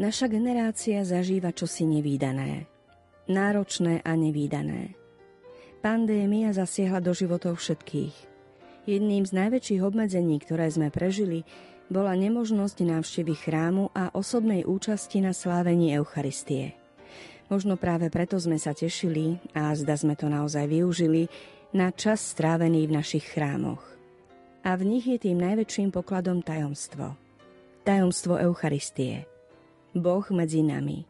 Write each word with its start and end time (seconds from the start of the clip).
Naša 0.00 0.32
generácia 0.32 1.04
zažíva 1.04 1.52
čosi 1.52 1.84
nevýdané. 1.84 2.64
Náročné 3.28 4.00
a 4.00 4.16
nevýdané. 4.16 4.96
Pandémia 5.84 6.56
zasiahla 6.56 7.04
do 7.04 7.12
životov 7.12 7.60
všetkých. 7.60 8.16
Jedným 8.88 9.28
z 9.28 9.36
najväčších 9.36 9.84
obmedzení, 9.84 10.40
ktoré 10.40 10.72
sme 10.72 10.88
prežili, 10.88 11.44
bola 11.92 12.16
nemožnosť 12.16 12.80
návštevy 12.80 13.34
chrámu 13.44 13.92
a 13.92 14.08
osobnej 14.16 14.64
účasti 14.64 15.20
na 15.20 15.36
slávení 15.36 15.92
Eucharistie. 15.92 16.80
Možno 17.52 17.76
práve 17.76 18.08
preto 18.08 18.40
sme 18.40 18.56
sa 18.56 18.72
tešili, 18.72 19.36
a 19.52 19.68
zda 19.76 20.00
sme 20.00 20.16
to 20.16 20.32
naozaj 20.32 20.64
využili, 20.64 21.28
na 21.76 21.92
čas 21.92 22.24
strávený 22.24 22.88
v 22.88 22.96
našich 23.04 23.36
chrámoch. 23.36 23.84
A 24.64 24.80
v 24.80 24.96
nich 24.96 25.04
je 25.04 25.20
tým 25.20 25.36
najväčším 25.36 25.92
pokladom 25.92 26.40
tajomstvo. 26.40 27.20
Tajomstvo 27.84 28.40
Eucharistie– 28.40 29.28
Boh 29.90 30.22
medzi 30.30 30.62
nami. 30.62 31.02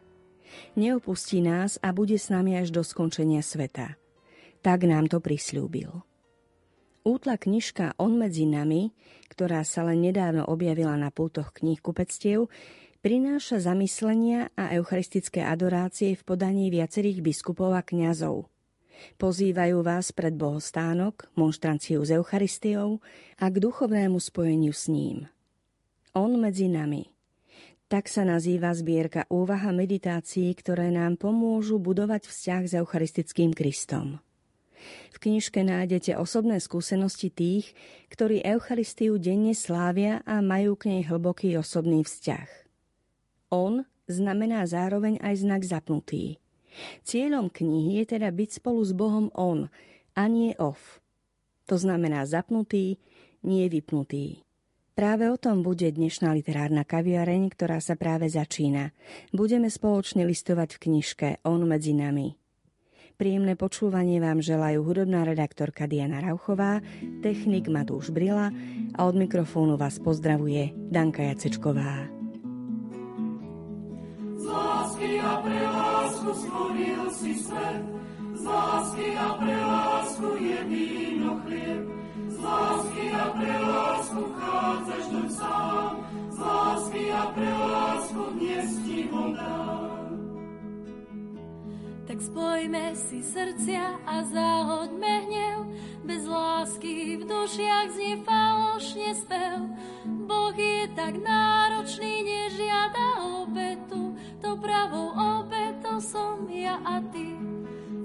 Neopustí 0.72 1.44
nás 1.44 1.76
a 1.84 1.92
bude 1.92 2.16
s 2.16 2.32
nami 2.32 2.56
až 2.56 2.72
do 2.72 2.80
skončenia 2.80 3.44
sveta. 3.44 4.00
Tak 4.64 4.88
nám 4.88 5.12
to 5.12 5.20
prislúbil. 5.20 6.00
Útla 7.04 7.36
knižka 7.40 7.96
On 7.96 8.12
medzi 8.16 8.44
nami, 8.44 8.92
ktorá 9.32 9.64
sa 9.64 9.84
len 9.88 10.04
nedávno 10.04 10.44
objavila 10.48 10.96
na 10.96 11.08
pultoch 11.12 11.52
kníh 11.56 11.80
kupectiev, 11.80 12.48
prináša 13.00 13.60
zamyslenia 13.60 14.52
a 14.56 14.72
eucharistické 14.76 15.44
adorácie 15.44 16.16
v 16.16 16.22
podaní 16.24 16.68
viacerých 16.68 17.24
biskupov 17.24 17.72
a 17.76 17.84
kňazov. 17.84 18.48
Pozývajú 19.16 19.80
vás 19.80 20.12
pred 20.12 20.36
bohostánok, 20.36 21.32
monštranciu 21.32 22.04
s 22.04 22.12
Eucharistiou 22.12 23.00
a 23.40 23.48
k 23.48 23.56
duchovnému 23.56 24.20
spojeniu 24.20 24.76
s 24.76 24.92
ním. 24.92 25.24
On 26.12 26.32
medzi 26.36 26.68
nami– 26.68 27.08
tak 27.90 28.06
sa 28.06 28.22
nazýva 28.22 28.70
zbierka 28.70 29.26
úvaha 29.26 29.74
meditácií, 29.74 30.54
ktoré 30.54 30.94
nám 30.94 31.18
pomôžu 31.18 31.82
budovať 31.82 32.30
vzťah 32.30 32.62
s 32.70 32.72
Eucharistickým 32.78 33.50
Kristom. 33.50 34.22
V 35.10 35.16
knižke 35.18 35.66
nájdete 35.66 36.14
osobné 36.14 36.62
skúsenosti 36.62 37.34
tých, 37.34 37.74
ktorí 38.14 38.46
Eucharistiu 38.46 39.18
denne 39.18 39.52
slávia 39.58 40.22
a 40.22 40.38
majú 40.38 40.78
k 40.78 40.94
nej 40.94 41.02
hlboký 41.10 41.58
osobný 41.58 42.06
vzťah. 42.06 42.48
On 43.50 43.82
znamená 44.06 44.64
zároveň 44.70 45.18
aj 45.18 45.42
znak 45.42 45.62
zapnutý. 45.66 46.38
Cieľom 47.02 47.50
knihy 47.50 48.06
je 48.06 48.16
teda 48.16 48.30
byť 48.30 48.62
spolu 48.62 48.80
s 48.86 48.94
Bohom 48.94 49.34
on 49.34 49.66
a 50.14 50.22
nie 50.30 50.54
off. 50.62 51.02
To 51.66 51.74
znamená 51.74 52.22
zapnutý, 52.22 53.02
nie 53.42 53.66
vypnutý. 53.66 54.46
Práve 55.00 55.32
o 55.32 55.40
tom 55.40 55.64
bude 55.64 55.88
dnešná 55.88 56.28
literárna 56.36 56.84
kaviareň, 56.84 57.48
ktorá 57.56 57.80
sa 57.80 57.96
práve 57.96 58.28
začína. 58.28 58.92
Budeme 59.32 59.72
spoločne 59.72 60.28
listovať 60.28 60.76
v 60.76 60.80
knižke 60.84 61.28
On 61.40 61.56
medzi 61.64 61.96
nami. 61.96 62.36
Príjemné 63.16 63.56
počúvanie 63.56 64.20
vám 64.20 64.44
želajú 64.44 64.84
hudobná 64.84 65.24
redaktorka 65.24 65.88
Diana 65.88 66.20
Rauchová, 66.20 66.84
technik 67.24 67.72
Matúš 67.72 68.12
Brila 68.12 68.52
a 68.92 69.00
od 69.08 69.16
mikrofónu 69.16 69.80
vás 69.80 69.96
pozdravuje 69.96 70.76
Danka 70.92 71.24
Jacečková. 71.32 72.04
Z 74.36 74.44
lásky 74.52 75.16
a 75.16 75.32
pre 75.40 75.60
lásku 75.64 76.28
stvoril 76.44 77.02
si 77.08 77.32
svet, 77.40 77.88
z 78.36 78.42
lásky 78.44 79.16
a 79.16 79.28
pre 79.40 79.56
lásku 79.64 80.28
je 80.44 80.58
víno 80.68 81.40
chlieb, 81.48 81.99
Tak 92.10 92.18
spojme 92.26 92.84
si 92.98 93.22
srdcia 93.22 94.02
a 94.02 94.26
zahoďme 94.26 95.14
hnev, 95.30 95.58
bez 96.02 96.26
lásky 96.26 97.16
v 97.16 97.22
dušiach 97.22 97.86
znie 97.94 98.18
falošne 98.26 99.14
spev. 99.14 99.70
Boh 100.26 100.50
je 100.58 100.90
tak 100.98 101.22
náročný, 101.22 102.26
nežiada 102.26 103.24
obetu, 103.40 104.18
to 104.42 104.58
pravou 104.58 105.14
obetou 105.14 106.02
som 106.02 106.50
ja 106.50 106.82
a 106.82 106.98
ty. 107.14 107.38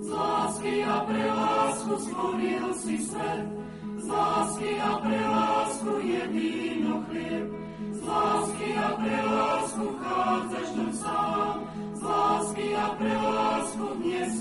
Z 0.06 0.08
lásky 0.14 0.86
a 0.86 1.02
pre 1.10 1.26
lásku 1.26 1.94
stvoril 2.06 2.66
si 2.78 2.96
svet, 3.02 3.48
z 4.06 4.12
a 4.78 4.92
pre 5.02 5.22
lásku 5.26 5.92
je 6.06 6.22
víno 6.30 6.96
a 8.76 8.90
pre 9.02 9.18
lásku 9.26 9.86
chádzaš 9.98 10.70
doň 10.78 10.92
sám. 10.94 11.58
A 12.76 12.88
pre 13.00 13.14
lásku 13.18 13.86
dnes. 13.98 14.34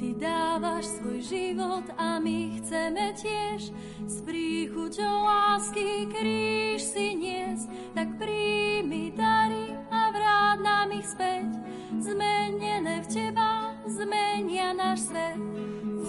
Ty 0.00 0.08
dávaš 0.16 0.96
svoj 0.96 1.20
život 1.20 1.84
a 2.00 2.16
my 2.24 2.56
chceme 2.56 3.12
tiež 3.20 3.68
s 4.08 4.16
príchuťou 4.24 5.16
lásky 5.28 6.08
kríž 6.08 6.80
si 6.80 7.20
niesť. 7.20 7.68
Tak 7.92 8.16
príjmi 8.16 9.12
dary 9.12 9.76
a 9.92 10.08
vráť 10.08 10.58
nám 10.64 10.88
ich 10.96 11.04
späť. 11.04 11.52
Zmenené 12.00 13.04
v 13.04 13.08
teba 13.12 13.76
zmenia 13.84 14.72
náš 14.72 15.12
svet. 15.12 15.36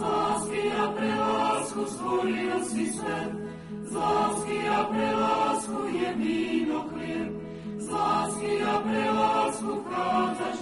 Z 0.02 0.66
a 0.74 0.86
pre 4.90 5.10
je 5.94 6.10
víno 6.18 6.90
chlieb. 6.90 7.30
Z 7.78 7.86
lásky 7.86 8.66
pre 8.82 9.06
lásku 9.14 9.72
vchádzaš. 9.86 10.58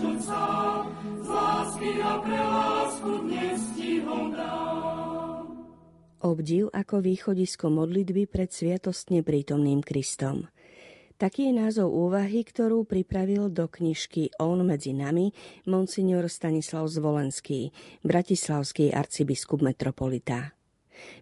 Obdiv 6.20 6.68
ako 6.76 6.96
východisko 7.00 7.72
modlitby 7.72 8.28
pred 8.28 8.52
sviatostne 8.52 9.24
prítomným 9.24 9.80
Kristom– 9.80 10.44
taký 11.20 11.52
je 11.52 11.54
názov 11.60 11.92
úvahy, 11.92 12.48
ktorú 12.48 12.88
pripravil 12.88 13.52
do 13.52 13.68
knižky 13.68 14.32
On 14.40 14.56
medzi 14.64 14.96
nami 14.96 15.36
monsignor 15.68 16.32
Stanislav 16.32 16.88
Zvolenský, 16.88 17.76
bratislavský 18.08 18.96
arcibiskup 18.96 19.60
metropolita. 19.60 20.56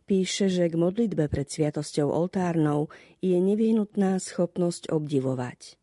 Píše, 0.06 0.50
že 0.54 0.70
k 0.70 0.76
modlitbe 0.78 1.30
pred 1.30 1.50
sviatosťou 1.50 2.10
oltárnou 2.14 2.94
je 3.20 3.38
nevyhnutná 3.38 4.22
schopnosť 4.22 4.94
obdivovať. 4.94 5.82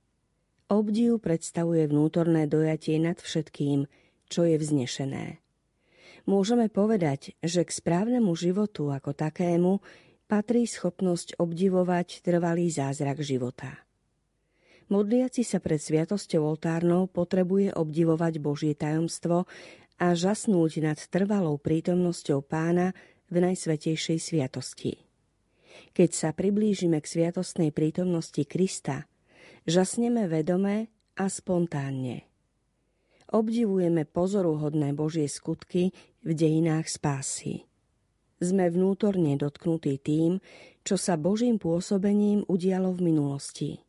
Obdiv 0.71 1.21
predstavuje 1.21 1.87
vnútorné 1.87 2.49
dojatie 2.49 2.97
nad 3.03 3.21
všetkým, 3.21 3.87
čo 4.31 4.49
je 4.49 4.57
vznešené. 4.57 5.45
Môžeme 6.25 6.73
povedať, 6.73 7.37
že 7.45 7.69
k 7.69 7.71
správnemu 7.71 8.33
životu 8.33 8.89
ako 8.89 9.13
takému 9.13 9.85
patrí 10.25 10.65
schopnosť 10.65 11.37
obdivovať 11.37 12.25
trvalý 12.25 12.73
zázrak 12.73 13.21
života. 13.21 13.85
Modliaci 14.93 15.49
sa 15.49 15.65
pred 15.65 15.81
sviatosťou 15.81 16.45
oltárnou 16.45 17.09
potrebuje 17.09 17.73
obdivovať 17.73 18.37
Božie 18.37 18.77
tajomstvo 18.77 19.49
a 19.97 20.07
žasnúť 20.13 20.85
nad 20.85 20.99
trvalou 21.09 21.57
prítomnosťou 21.57 22.45
pána 22.45 22.93
v 23.33 23.49
najsvetejšej 23.49 24.19
sviatosti. 24.21 25.01
Keď 25.97 26.11
sa 26.13 26.31
priblížime 26.37 27.01
k 27.01 27.07
sviatostnej 27.09 27.73
prítomnosti 27.73 28.45
Krista, 28.45 29.09
žasneme 29.65 30.29
vedome 30.29 30.93
a 31.17 31.33
spontánne. 31.33 32.29
Obdivujeme 33.33 34.05
pozoruhodné 34.05 34.93
Božie 34.93 35.33
skutky 35.33 35.97
v 36.21 36.31
dejinách 36.37 36.93
spásy. 36.93 37.65
Sme 38.37 38.69
vnútorne 38.69 39.41
dotknutí 39.41 39.97
tým, 39.97 40.45
čo 40.85 41.01
sa 41.01 41.17
Božím 41.17 41.57
pôsobením 41.57 42.45
udialo 42.45 42.93
v 42.93 43.01
minulosti– 43.01 43.71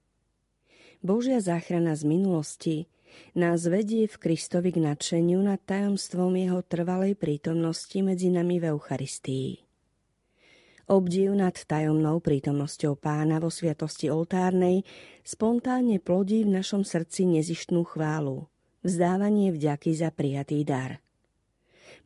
Božia 1.05 1.37
záchrana 1.37 1.93
z 1.93 2.01
minulosti 2.01 2.89
nás 3.37 3.69
vedie 3.69 4.09
v 4.09 4.17
Kristovi 4.17 4.73
k 4.73 4.81
nadšeniu 4.81 5.37
nad 5.37 5.61
tajomstvom 5.61 6.33
jeho 6.33 6.65
trvalej 6.65 7.13
prítomnosti 7.13 7.93
medzi 8.01 8.33
nami 8.33 8.57
v 8.57 8.73
Eucharistii. 8.73 9.61
Obdiv 10.89 11.37
nad 11.37 11.53
tajomnou 11.53 12.25
prítomnosťou 12.25 12.97
pána 12.97 13.37
vo 13.37 13.53
sviatosti 13.53 14.09
oltárnej 14.09 14.81
spontánne 15.21 16.01
plodí 16.01 16.41
v 16.41 16.57
našom 16.57 16.81
srdci 16.81 17.29
nezištnú 17.37 17.85
chválu, 17.85 18.49
vzdávanie 18.81 19.53
vďaky 19.53 19.93
za 19.93 20.09
prijatý 20.09 20.65
dar. 20.65 21.05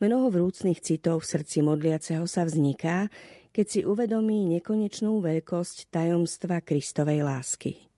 Mnoho 0.04 0.28
vrúcných 0.28 0.84
citov 0.84 1.24
v 1.24 1.40
srdci 1.40 1.64
modliaceho 1.64 2.28
sa 2.28 2.44
vzniká, 2.44 3.08
keď 3.56 3.66
si 3.68 3.80
uvedomí 3.88 4.44
nekonečnú 4.60 5.24
veľkosť 5.24 5.88
tajomstva 5.88 6.60
Kristovej 6.60 7.24
lásky. 7.24 7.89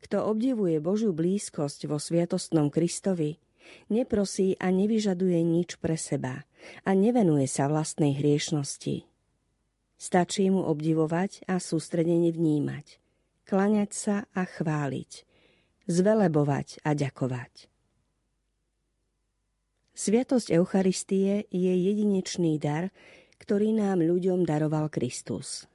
Kto 0.00 0.26
obdivuje 0.26 0.80
Božiu 0.80 1.12
blízkosť 1.12 1.84
vo 1.84 2.00
sviatostnom 2.00 2.72
Kristovi, 2.72 3.36
neprosí 3.92 4.56
a 4.56 4.72
nevyžaduje 4.72 5.38
nič 5.44 5.76
pre 5.76 5.94
seba 5.94 6.48
a 6.84 6.90
nevenuje 6.96 7.44
sa 7.46 7.68
vlastnej 7.68 8.16
hriešnosti. 8.16 9.04
Stačí 10.00 10.48
mu 10.48 10.64
obdivovať 10.64 11.44
a 11.44 11.60
sústredene 11.60 12.32
vnímať. 12.32 12.96
klaňať 13.50 13.90
sa 13.90 14.16
a 14.30 14.46
chváliť, 14.46 15.26
zvelebovať 15.90 16.86
a 16.86 16.94
ďakovať. 16.94 17.66
Sviatosť 19.90 20.54
Eucharistie 20.54 21.50
je 21.50 21.72
jedinečný 21.74 22.62
dar, 22.62 22.94
ktorý 23.42 23.74
nám 23.74 24.06
ľuďom 24.06 24.46
daroval 24.46 24.86
Kristus. 24.86 25.66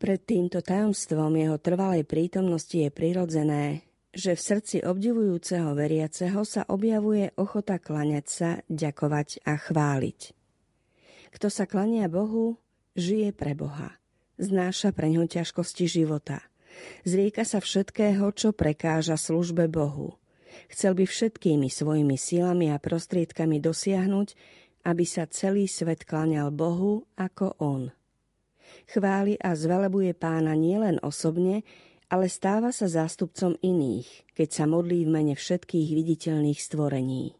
Pred 0.00 0.20
týmto 0.24 0.64
tajomstvom 0.64 1.36
jeho 1.36 1.60
trvalej 1.60 2.08
prítomnosti 2.08 2.72
je 2.72 2.88
prirodzené, 2.88 3.84
že 4.16 4.32
v 4.32 4.40
srdci 4.40 4.76
obdivujúceho 4.80 5.76
veriaceho 5.76 6.40
sa 6.48 6.64
objavuje 6.72 7.36
ochota 7.36 7.76
klaňať 7.76 8.24
sa, 8.24 8.50
ďakovať 8.72 9.44
a 9.44 9.60
chváliť. 9.60 10.20
Kto 11.36 11.52
sa 11.52 11.68
klania 11.68 12.08
Bohu, 12.08 12.56
žije 12.96 13.36
pre 13.36 13.52
Boha. 13.52 14.00
Znáša 14.40 14.96
pre 14.96 15.12
ňo 15.12 15.28
ťažkosti 15.28 15.84
života. 15.84 16.48
Zrieka 17.04 17.44
sa 17.44 17.60
všetkého, 17.60 18.24
čo 18.32 18.56
prekáža 18.56 19.20
službe 19.20 19.68
Bohu. 19.68 20.16
Chcel 20.72 20.96
by 20.96 21.04
všetkými 21.04 21.68
svojimi 21.68 22.16
silami 22.16 22.72
a 22.72 22.80
prostriedkami 22.80 23.60
dosiahnuť, 23.60 24.28
aby 24.88 25.04
sa 25.04 25.28
celý 25.28 25.68
svet 25.68 26.08
kláňal 26.08 26.48
Bohu 26.48 27.04
ako 27.20 27.52
On. 27.60 27.92
Chváli 28.90 29.38
a 29.38 29.54
zvelebuje 29.54 30.18
pána 30.18 30.58
nielen 30.58 30.98
osobne, 31.06 31.62
ale 32.10 32.26
stáva 32.26 32.74
sa 32.74 32.90
zástupcom 32.90 33.54
iných, 33.62 34.34
keď 34.34 34.48
sa 34.50 34.64
modlí 34.66 35.06
v 35.06 35.14
mene 35.14 35.34
všetkých 35.38 35.94
viditeľných 35.94 36.58
stvorení. 36.58 37.38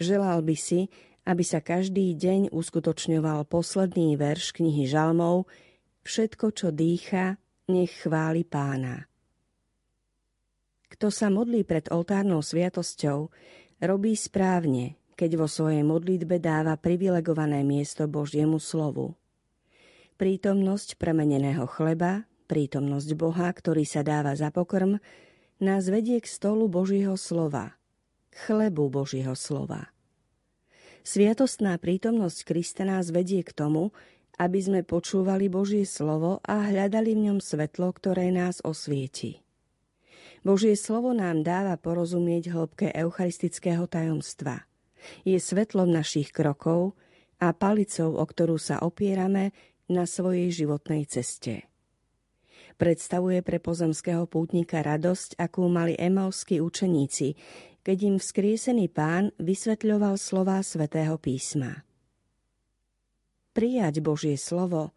Želal 0.00 0.40
by 0.40 0.56
si, 0.56 0.88
aby 1.28 1.44
sa 1.44 1.60
každý 1.60 2.16
deň 2.16 2.56
uskutočňoval 2.56 3.44
posledný 3.52 4.16
verš 4.16 4.56
knihy 4.56 4.88
Žalmov 4.88 5.44
Všetko, 6.06 6.54
čo 6.54 6.70
dýcha, 6.70 7.34
nech 7.66 8.06
chváli 8.06 8.46
pána. 8.46 9.10
Kto 10.86 11.10
sa 11.10 11.28
modlí 11.28 11.66
pred 11.66 11.90
oltárnou 11.90 12.40
sviatosťou, 12.46 13.28
robí 13.82 14.14
správne, 14.14 14.96
keď 15.18 15.30
vo 15.34 15.50
svojej 15.50 15.82
modlitbe 15.82 16.38
dáva 16.38 16.78
privilegované 16.78 17.66
miesto 17.66 18.06
Božiemu 18.06 18.62
slovu. 18.62 19.18
Prítomnosť 20.16 20.96
premeneného 20.96 21.68
chleba, 21.68 22.24
prítomnosť 22.48 23.12
Boha, 23.20 23.52
ktorý 23.52 23.84
sa 23.84 24.00
dáva 24.00 24.32
za 24.32 24.48
pokrm, 24.48 24.96
nás 25.60 25.92
vedie 25.92 26.16
k 26.24 26.24
stolu 26.24 26.72
Božieho 26.72 27.20
slova, 27.20 27.76
k 28.32 28.48
chlebu 28.48 28.88
Božieho 28.88 29.36
slova. 29.36 29.92
Sviatostná 31.04 31.76
prítomnosť 31.76 32.48
Krista 32.48 32.88
nás 32.88 33.12
vedie 33.12 33.44
k 33.44 33.52
tomu, 33.52 33.92
aby 34.40 34.56
sme 34.56 34.80
počúvali 34.88 35.52
Božie 35.52 35.84
slovo 35.84 36.40
a 36.48 36.64
hľadali 36.64 37.12
v 37.12 37.24
ňom 37.28 37.38
svetlo, 37.44 37.92
ktoré 37.92 38.32
nás 38.32 38.64
osvieti. 38.64 39.44
Božie 40.40 40.80
slovo 40.80 41.12
nám 41.12 41.44
dáva 41.44 41.76
porozumieť 41.76 42.56
hĺbke 42.56 42.88
eucharistického 42.88 43.84
tajomstva. 43.84 44.64
Je 45.28 45.36
svetlom 45.36 45.92
našich 45.92 46.32
krokov 46.32 46.96
a 47.36 47.52
palicou, 47.52 48.16
o 48.16 48.24
ktorú 48.24 48.56
sa 48.56 48.80
opierame 48.80 49.52
na 49.90 50.04
svojej 50.04 50.50
životnej 50.52 51.06
ceste. 51.06 51.66
Predstavuje 52.76 53.40
pre 53.40 53.56
pozemského 53.56 54.28
pútnika 54.28 54.84
radosť, 54.84 55.40
akú 55.40 55.64
mali 55.66 55.96
emovskí 55.96 56.60
učeníci, 56.60 57.34
keď 57.80 57.98
im 58.04 58.16
vzkriesený 58.20 58.92
pán 58.92 59.32
vysvetľoval 59.40 60.20
slová 60.20 60.60
svätého 60.60 61.16
písma. 61.16 61.86
Prijať 63.56 64.04
Božie 64.04 64.36
slovo– 64.36 64.92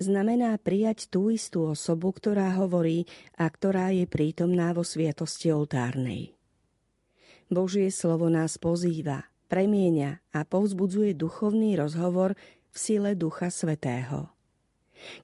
znamená 0.00 0.56
prijať 0.56 1.12
tú 1.12 1.28
istú 1.28 1.68
osobu, 1.68 2.10
ktorá 2.16 2.56
hovorí 2.56 3.04
a 3.36 3.46
ktorá 3.46 3.92
je 3.92 4.08
prítomná 4.08 4.72
vo 4.72 4.82
sviatosti 4.82 5.52
oltárnej. 5.52 6.32
Božie 7.52 7.92
slovo 7.92 8.32
nás 8.32 8.56
pozýva, 8.56 9.28
premieňa 9.52 10.32
a 10.32 10.40
povzbudzuje 10.48 11.12
duchovný 11.12 11.76
rozhovor 11.76 12.34
v 12.70 12.76
sile 12.78 13.12
Ducha 13.18 13.50
Svetého. 13.50 14.30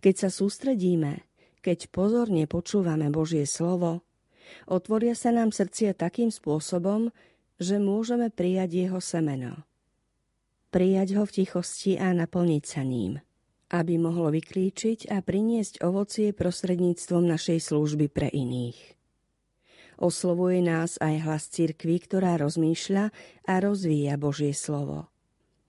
Keď 0.02 0.14
sa 0.26 0.30
sústredíme, 0.30 1.24
keď 1.62 1.90
pozorne 1.90 2.44
počúvame 2.50 3.08
Božie 3.08 3.46
slovo, 3.46 4.02
otvoria 4.70 5.18
sa 5.18 5.34
nám 5.34 5.50
srdcia 5.54 5.94
takým 5.96 6.30
spôsobom, 6.30 7.10
že 7.58 7.80
môžeme 7.80 8.28
prijať 8.28 8.86
jeho 8.86 9.00
semeno. 9.00 9.64
Prijať 10.70 11.16
ho 11.16 11.24
v 11.24 11.34
tichosti 11.42 11.96
a 11.96 12.12
naplniť 12.12 12.64
sa 12.64 12.84
ním 12.84 13.22
aby 13.70 13.98
mohlo 13.98 14.30
vyklíčiť 14.30 15.10
a 15.10 15.18
priniesť 15.22 15.82
ovocie 15.82 16.30
prostredníctvom 16.30 17.26
našej 17.26 17.58
služby 17.66 18.06
pre 18.06 18.30
iných. 18.30 18.78
Oslovuje 19.96 20.60
nás 20.60 21.00
aj 21.00 21.24
hlas 21.24 21.48
cirkvy, 21.48 22.04
ktorá 22.04 22.36
rozmýšľa 22.36 23.10
a 23.48 23.54
rozvíja 23.58 24.20
Božie 24.20 24.52
slovo. 24.52 25.08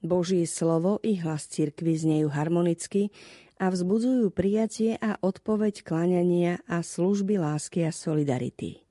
Božie 0.06 0.46
slovo 0.46 1.02
i 1.02 1.18
hlas 1.18 1.50
cirkvy 1.50 1.98
znejú 1.98 2.30
harmonicky 2.30 3.10
a 3.58 3.74
vzbudzujú 3.74 4.30
prijatie 4.30 4.94
a 5.02 5.18
odpoveď 5.18 5.82
kláňania 5.82 6.62
a 6.70 6.86
služby 6.86 7.42
lásky 7.42 7.90
a 7.90 7.92
solidarity. 7.92 8.86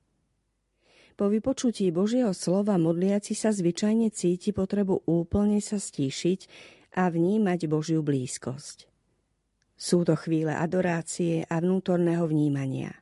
Po 1.17 1.33
vypočutí 1.33 1.89
Božieho 1.95 2.37
slova 2.37 2.77
modliaci 2.77 3.33
sa 3.33 3.49
zvyčajne 3.49 4.13
cíti 4.13 4.53
potrebu 4.53 5.09
úplne 5.09 5.65
sa 5.65 5.81
stíšiť 5.81 6.41
a 6.99 7.09
vnímať 7.09 7.61
Božiu 7.73 8.05
blízkosť. 8.05 8.85
Sú 9.77 10.05
to 10.05 10.13
chvíle 10.17 10.53
adorácie 10.53 11.45
a 11.49 11.57
vnútorného 11.61 12.25
vnímania. 12.29 12.93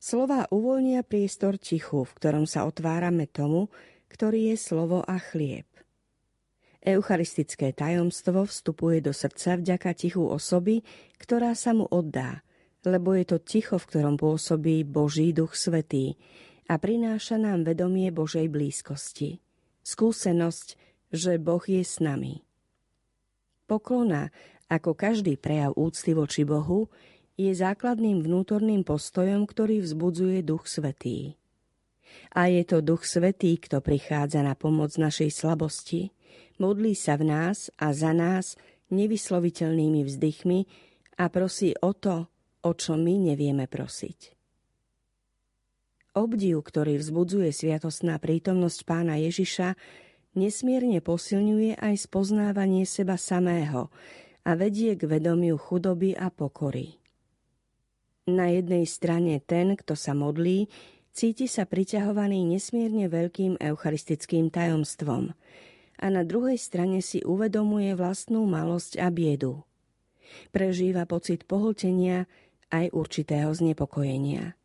Slová 0.00 0.44
uvoľnia 0.52 1.00
priestor 1.04 1.56
tichu, 1.56 2.04
v 2.04 2.12
ktorom 2.20 2.44
sa 2.44 2.68
otvárame 2.68 3.24
tomu, 3.24 3.72
ktorý 4.12 4.52
je 4.52 4.56
slovo 4.60 5.00
a 5.00 5.16
chlieb. 5.16 5.64
Eucharistické 6.84 7.72
tajomstvo 7.72 8.44
vstupuje 8.44 9.00
do 9.00 9.16
srdca 9.16 9.56
vďaka 9.56 9.90
tichu 9.96 10.20
osoby, 10.20 10.84
ktorá 11.16 11.56
sa 11.56 11.72
mu 11.72 11.88
oddá, 11.88 12.44
lebo 12.84 13.16
je 13.16 13.24
to 13.24 13.40
ticho, 13.40 13.80
v 13.80 13.88
ktorom 13.88 14.20
pôsobí 14.20 14.84
Boží 14.84 15.32
duch 15.32 15.56
svetý 15.56 16.20
a 16.68 16.76
prináša 16.76 17.40
nám 17.40 17.64
vedomie 17.64 18.12
Božej 18.12 18.52
blízkosti. 18.52 19.40
Skúsenosť, 19.80 20.76
že 21.08 21.40
Boh 21.40 21.64
je 21.64 21.80
s 21.80 22.04
nami. 22.04 22.44
Poklona 23.64 24.28
ako 24.68 24.96
každý 24.96 25.36
prejav 25.36 25.76
úcty 25.76 26.16
voči 26.16 26.42
Bohu, 26.42 26.88
je 27.34 27.50
základným 27.50 28.22
vnútorným 28.22 28.86
postojom, 28.86 29.44
ktorý 29.44 29.82
vzbudzuje 29.82 30.46
Duch 30.46 30.70
Svetý. 30.70 31.34
A 32.30 32.46
je 32.46 32.62
to 32.62 32.78
Duch 32.78 33.02
Svetý, 33.02 33.58
kto 33.58 33.82
prichádza 33.82 34.42
na 34.46 34.54
pomoc 34.54 34.94
našej 34.94 35.34
slabosti, 35.34 36.14
modlí 36.58 36.94
sa 36.94 37.18
v 37.18 37.30
nás 37.30 37.70
a 37.78 37.90
za 37.90 38.14
nás 38.14 38.54
nevysloviteľnými 38.92 40.06
vzdychmi 40.06 40.58
a 41.18 41.24
prosí 41.30 41.74
o 41.80 41.94
to, 41.94 42.26
o 42.64 42.70
čo 42.72 42.94
my 42.98 43.32
nevieme 43.32 43.66
prosiť. 43.66 44.34
Obdiv, 46.14 46.62
ktorý 46.62 47.02
vzbudzuje 47.02 47.50
sviatostná 47.50 48.22
prítomnosť 48.22 48.86
pána 48.86 49.18
Ježiša, 49.18 49.74
nesmierne 50.38 51.02
posilňuje 51.02 51.74
aj 51.74 51.94
spoznávanie 52.06 52.86
seba 52.86 53.18
samého 53.18 53.90
a 54.46 54.54
vedie 54.54 54.94
k 54.94 55.10
vedomiu 55.10 55.58
chudoby 55.58 56.14
a 56.14 56.30
pokory. 56.30 57.02
Na 58.30 58.48
jednej 58.48 58.86
strane 58.86 59.42
ten, 59.42 59.74
kto 59.74 59.98
sa 59.98 60.14
modlí, 60.14 60.70
cíti 61.10 61.50
sa 61.50 61.66
priťahovaný 61.66 62.46
nesmierne 62.46 63.10
veľkým 63.10 63.58
eucharistickým 63.58 64.54
tajomstvom 64.54 65.34
a 65.98 66.06
na 66.10 66.26
druhej 66.26 66.58
strane 66.58 67.00
si 67.00 67.22
uvedomuje 67.22 67.94
vlastnú 67.94 68.44
malosť 68.46 68.98
a 69.02 69.08
biedu. 69.10 69.62
Prežíva 70.50 71.06
pocit 71.06 71.46
pohltenia 71.46 72.26
aj 72.72 72.90
určitého 72.90 73.54
znepokojenia. 73.54 74.58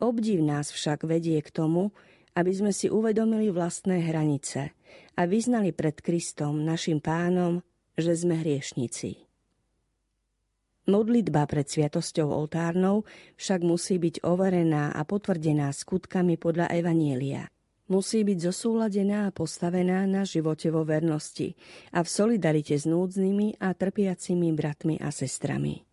Obdiv 0.00 0.40
nás 0.40 0.72
však 0.72 1.04
vedie 1.04 1.38
k 1.44 1.52
tomu, 1.52 1.92
aby 2.34 2.50
sme 2.50 2.72
si 2.74 2.90
uvedomili 2.90 3.52
vlastné 3.52 4.02
hranice 4.10 4.74
a 5.14 5.22
vyznali 5.28 5.70
pred 5.70 6.00
Kristom, 6.00 6.64
našim 6.66 6.98
pánom, 6.98 7.62
že 7.94 8.16
sme 8.18 8.40
hriešnici. 8.40 9.22
Modlitba 10.84 11.48
pred 11.48 11.64
sviatosťou 11.64 12.28
oltárnou 12.28 13.08
však 13.40 13.60
musí 13.64 13.96
byť 13.96 14.20
overená 14.20 14.92
a 14.92 15.00
potvrdená 15.08 15.72
skutkami 15.72 16.36
podľa 16.36 16.68
Evanielia. 16.76 17.48
Musí 17.84 18.24
byť 18.24 18.48
zosúladená 18.48 19.28
a 19.28 19.34
postavená 19.34 20.08
na 20.08 20.24
živote 20.24 20.72
vo 20.72 20.88
vernosti 20.88 21.52
a 21.92 22.00
v 22.00 22.08
solidarite 22.08 22.80
s 22.80 22.88
núdznymi 22.88 23.60
a 23.60 23.76
trpiacimi 23.76 24.56
bratmi 24.56 24.96
a 25.04 25.12
sestrami. 25.12 25.84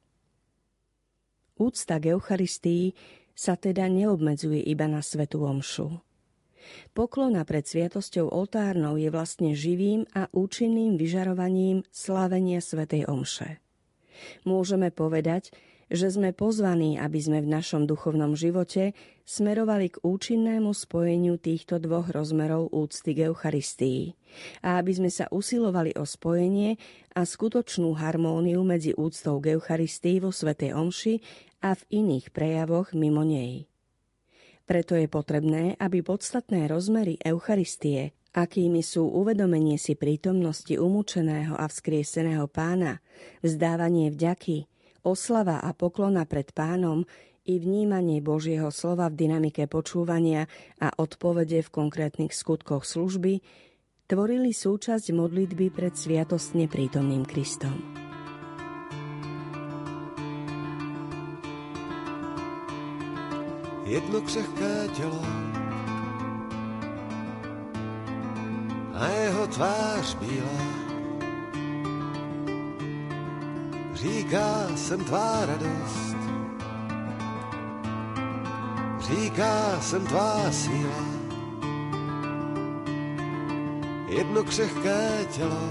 Úcta 1.60 2.00
k 2.00 2.16
Eucharistii 2.16 2.96
sa 3.36 3.60
teda 3.60 3.92
neobmedzuje 3.92 4.64
iba 4.72 4.88
na 4.88 5.04
svetú 5.04 5.44
omšu. 5.44 6.00
Poklona 6.96 7.44
pred 7.44 7.68
sviatosťou 7.68 8.32
oltárnou 8.32 8.96
je 8.96 9.12
vlastne 9.12 9.52
živým 9.52 10.08
a 10.16 10.32
účinným 10.32 10.96
vyžarovaním 10.96 11.84
slávenia 11.92 12.64
svätej 12.64 13.10
omše. 13.10 13.60
Môžeme 14.48 14.94
povedať, 14.94 15.52
že 15.92 16.08
sme 16.08 16.32
pozvaní, 16.32 16.96
aby 16.96 17.20
sme 17.20 17.44
v 17.44 17.52
našom 17.52 17.84
duchovnom 17.84 18.32
živote 18.32 18.96
smerovali 19.28 19.92
k 19.92 20.00
účinnému 20.00 20.72
spojeniu 20.72 21.36
týchto 21.36 21.84
dvoch 21.84 22.08
rozmerov 22.16 22.72
úcty 22.72 23.12
k 23.12 23.28
Eucharistii 23.28 24.16
a 24.64 24.80
aby 24.80 24.96
sme 24.96 25.12
sa 25.12 25.28
usilovali 25.28 25.92
o 26.00 26.08
spojenie 26.08 26.80
a 27.12 27.28
skutočnú 27.28 27.92
harmóniu 28.00 28.64
medzi 28.64 28.96
úctou 28.96 29.44
k 29.44 29.60
Eucharistii 29.60 30.24
vo 30.24 30.32
Svetej 30.32 30.72
Omši 30.72 31.16
a 31.68 31.76
v 31.76 31.82
iných 31.92 32.32
prejavoch 32.32 32.96
mimo 32.96 33.28
nej. 33.28 33.68
Preto 34.64 34.96
je 34.96 35.12
potrebné, 35.12 35.76
aby 35.76 36.00
podstatné 36.00 36.72
rozmery 36.72 37.20
Eucharistie, 37.20 38.16
akými 38.32 38.80
sú 38.80 39.12
uvedomenie 39.12 39.76
si 39.76 40.00
prítomnosti 40.00 40.72
umúčeného 40.80 41.60
a 41.60 41.68
vzkrieseného 41.68 42.48
pána, 42.48 43.04
vzdávanie 43.44 44.16
vďaky, 44.16 44.71
oslava 45.04 45.62
a 45.62 45.74
poklona 45.74 46.26
pred 46.30 46.54
pánom 46.54 47.06
i 47.46 47.58
vnímanie 47.58 48.22
Božieho 48.22 48.70
slova 48.70 49.10
v 49.10 49.26
dynamike 49.26 49.66
počúvania 49.66 50.46
a 50.78 50.94
odpovede 50.94 51.66
v 51.66 51.74
konkrétnych 51.74 52.34
skutkoch 52.34 52.86
služby 52.86 53.42
tvorili 54.06 54.54
súčasť 54.54 55.10
modlitby 55.16 55.74
pred 55.74 55.98
sviatostne 55.98 56.70
prítomným 56.70 57.26
Kristom. 57.26 57.80
Jedno 63.92 64.22
křehké 64.22 64.88
tělo 64.96 65.24
a 68.94 69.08
jeho 69.08 69.48
tvář 69.48 70.16
bílá 70.16 70.81
Říká, 74.02 74.68
jsem 74.76 75.04
tvá 75.04 75.46
radost, 75.46 76.18
říká, 79.00 79.80
jsem 79.82 80.06
tvá 80.06 80.52
síla. 80.52 81.06
Jedno 84.08 84.44
křehké 84.44 85.26
tělo, 85.32 85.70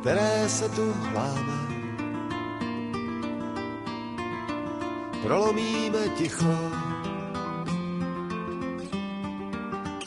které 0.00 0.48
se 0.48 0.68
tu 0.68 0.92
hláme. 0.92 1.60
Prolomíme 5.22 6.08
ticho, 6.16 6.70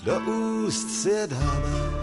do 0.04 0.20
úst 0.20 0.90
si 0.90 1.10
je 1.10 1.28
dáme. 1.28 2.03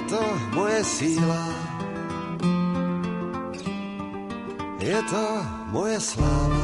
Je 0.00 0.06
to 0.08 0.24
moje 0.56 0.80
síla, 0.84 1.44
je 4.80 4.96
to 5.12 5.24
moje 5.76 6.00
sláva. 6.00 6.59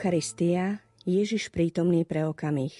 Eucharistia, 0.00 0.80
Ježiš 1.04 1.52
prítomný 1.52 2.08
pre 2.08 2.24
okamih. 2.24 2.72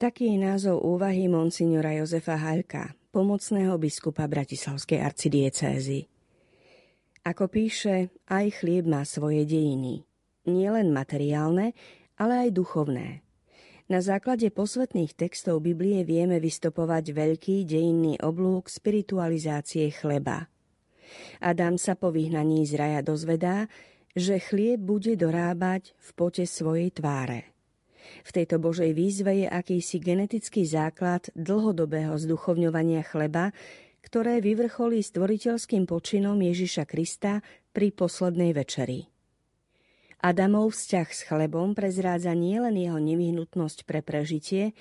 Taký 0.00 0.32
je 0.32 0.48
názov 0.48 0.80
úvahy 0.80 1.28
monsignora 1.28 1.92
Jozefa 2.00 2.40
Haľka, 2.40 2.96
pomocného 3.12 3.76
biskupa 3.76 4.24
Bratislavskej 4.24 4.96
arcidiecézy. 4.96 6.08
Ako 7.20 7.52
píše, 7.52 8.08
aj 8.32 8.64
chlieb 8.64 8.88
má 8.88 9.04
svoje 9.04 9.44
dejiny. 9.44 10.08
Nielen 10.48 10.88
materiálne, 10.88 11.76
ale 12.16 12.48
aj 12.48 12.56
duchovné. 12.56 13.20
Na 13.92 14.00
základe 14.00 14.48
posvetných 14.48 15.12
textov 15.12 15.60
Biblie 15.60 16.00
vieme 16.00 16.40
vystopovať 16.40 17.12
veľký 17.12 17.68
dejinný 17.68 18.24
oblúk 18.24 18.72
spiritualizácie 18.72 19.92
chleba. 19.92 20.48
Adam 21.44 21.76
sa 21.76 21.92
po 21.92 22.08
vyhnaní 22.08 22.64
z 22.64 22.80
raja 22.80 23.00
dozvedá, 23.04 23.68
že 24.18 24.42
chlieb 24.42 24.82
bude 24.82 25.14
dorábať 25.14 25.94
v 25.94 26.10
pote 26.18 26.44
svojej 26.44 26.90
tváre. 26.90 27.54
V 28.26 28.30
tejto 28.34 28.58
Božej 28.58 28.92
výzve 28.92 29.44
je 29.44 29.48
akýsi 29.48 30.02
genetický 30.02 30.66
základ 30.66 31.30
dlhodobého 31.38 32.16
zduchovňovania 32.18 33.06
chleba, 33.06 33.54
ktoré 34.02 34.40
vyvrcholí 34.40 35.04
stvoriteľským 35.04 35.84
počinom 35.84 36.40
Ježiša 36.40 36.88
Krista 36.88 37.44
pri 37.70 37.92
poslednej 37.92 38.56
večeri. 38.56 39.06
Adamov 40.18 40.74
vzťah 40.74 41.08
s 41.14 41.20
chlebom 41.22 41.78
prezrádza 41.78 42.34
nielen 42.34 42.74
jeho 42.74 42.98
nevyhnutnosť 42.98 43.86
pre 43.86 44.02
prežitie, 44.02 44.74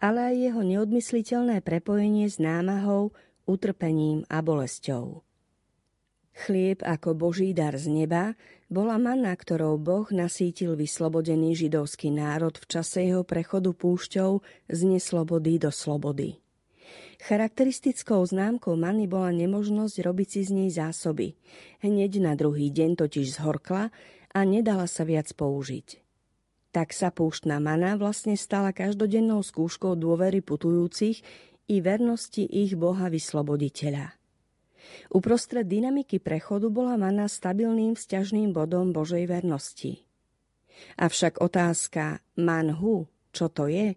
ale 0.00 0.34
aj 0.34 0.36
jeho 0.50 0.62
neodmysliteľné 0.66 1.62
prepojenie 1.62 2.26
s 2.26 2.42
námahou, 2.42 3.14
utrpením 3.46 4.26
a 4.26 4.42
bolesťou. 4.42 5.22
Chlieb 6.30 6.80
ako 6.86 7.12
Boží 7.18 7.50
dar 7.52 7.74
z 7.74 7.90
neba 7.90 8.38
bola 8.70 9.02
manna, 9.02 9.34
ktorou 9.34 9.76
Boh 9.82 10.06
nasítil 10.14 10.78
vyslobodený 10.78 11.58
židovský 11.58 12.14
národ 12.14 12.54
v 12.54 12.64
čase 12.70 13.02
jeho 13.02 13.26
prechodu 13.26 13.74
púšťou 13.74 14.38
z 14.70 14.80
neslobody 14.86 15.58
do 15.58 15.74
slobody. 15.74 16.38
Charakteristickou 17.20 18.24
známkou 18.24 18.78
many 18.80 19.04
bola 19.04 19.28
nemožnosť 19.34 19.96
robiť 20.00 20.28
si 20.30 20.40
z 20.46 20.50
nej 20.56 20.70
zásoby. 20.72 21.36
Hneď 21.84 22.22
na 22.22 22.32
druhý 22.32 22.72
deň 22.72 22.96
totiž 22.96 23.36
zhorkla 23.36 23.92
a 24.30 24.40
nedala 24.46 24.88
sa 24.88 25.04
viac 25.04 25.28
použiť. 25.36 26.00
Tak 26.70 26.94
sa 26.94 27.10
púštna 27.10 27.58
mana 27.58 27.98
vlastne 27.98 28.38
stala 28.38 28.70
každodennou 28.70 29.42
skúškou 29.42 29.98
dôvery 29.98 30.40
putujúcich 30.40 31.20
i 31.66 31.76
vernosti 31.82 32.46
ich 32.46 32.78
Boha 32.78 33.10
vysloboditeľa. 33.10 34.19
Uprostred 35.10 35.66
dynamiky 35.66 36.22
prechodu 36.22 36.70
bola 36.70 36.94
mana 36.94 37.26
stabilným 37.26 37.98
vzťažným 37.98 38.54
bodom 38.54 38.94
Božej 38.94 39.26
vernosti. 39.26 40.06
Avšak 40.96 41.44
otázka 41.44 42.24
manhu, 42.40 43.04
čo 43.30 43.52
to 43.52 43.68
je, 43.68 43.94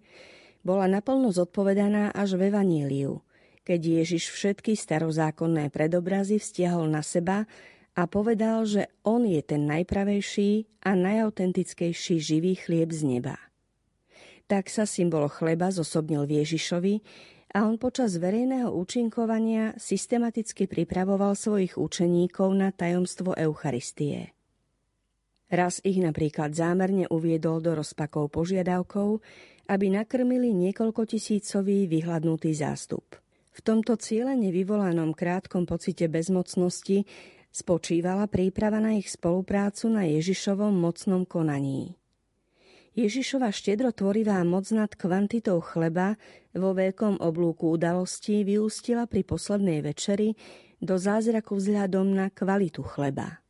bola 0.64 0.88
naplno 0.88 1.32
zodpovedaná 1.32 2.16
až 2.16 2.40
v 2.40 2.52
Evaníliu, 2.52 3.20
keď 3.68 4.04
Ježiš 4.04 4.32
všetky 4.32 4.76
starozákonné 4.76 5.72
predobrazy 5.72 6.40
vztiahol 6.40 6.88
na 6.92 7.04
seba 7.04 7.48
a 7.94 8.10
povedal, 8.10 8.66
že 8.66 8.90
on 9.06 9.28
je 9.28 9.40
ten 9.44 9.70
najpravejší 9.70 10.84
a 10.84 10.98
najautentickejší 10.98 12.16
živý 12.20 12.54
chlieb 12.58 12.90
z 12.92 13.02
neba. 13.06 13.36
Tak 14.48 14.68
sa 14.68 14.84
symbol 14.84 15.32
chleba 15.32 15.72
zosobnil 15.72 16.28
v 16.28 16.44
Ježišovi 16.44 16.96
a 17.54 17.70
on 17.70 17.78
počas 17.78 18.18
verejného 18.18 18.74
účinkovania 18.74 19.78
systematicky 19.78 20.66
pripravoval 20.66 21.38
svojich 21.38 21.78
učeníkov 21.78 22.50
na 22.58 22.74
tajomstvo 22.74 23.38
Eucharistie. 23.38 24.34
Raz 25.54 25.78
ich 25.86 26.02
napríklad 26.02 26.58
zámerne 26.58 27.06
uviedol 27.14 27.62
do 27.62 27.78
rozpakov 27.78 28.34
požiadavkou, 28.34 29.22
aby 29.70 29.86
nakrmili 29.94 30.50
niekoľko 30.50 31.06
tisícový 31.06 31.86
vyhľadnutý 31.86 32.58
zástup. 32.58 33.06
V 33.54 33.60
tomto 33.62 34.02
cieľene 34.02 34.50
vyvolanom 34.50 35.14
krátkom 35.14 35.70
pocite 35.70 36.10
bezmocnosti 36.10 37.06
spočívala 37.54 38.26
príprava 38.26 38.82
na 38.82 38.98
ich 38.98 39.14
spoluprácu 39.14 39.94
na 39.94 40.10
Ježišovom 40.10 40.74
mocnom 40.74 41.22
konaní. 41.22 41.94
Ježišova 42.94 43.50
štedrotvorivá 43.50 44.38
moc 44.46 44.70
nad 44.70 44.94
kvantitou 44.94 45.58
chleba 45.66 46.14
vo 46.54 46.78
veľkom 46.78 47.26
oblúku 47.26 47.74
udalostí 47.74 48.46
vyústila 48.46 49.10
pri 49.10 49.26
poslednej 49.26 49.82
večeri 49.82 50.38
do 50.78 51.02
zázraku 51.02 51.58
vzhľadom 51.58 52.14
na 52.14 52.30
kvalitu 52.30 52.86
chleba. 52.86 53.42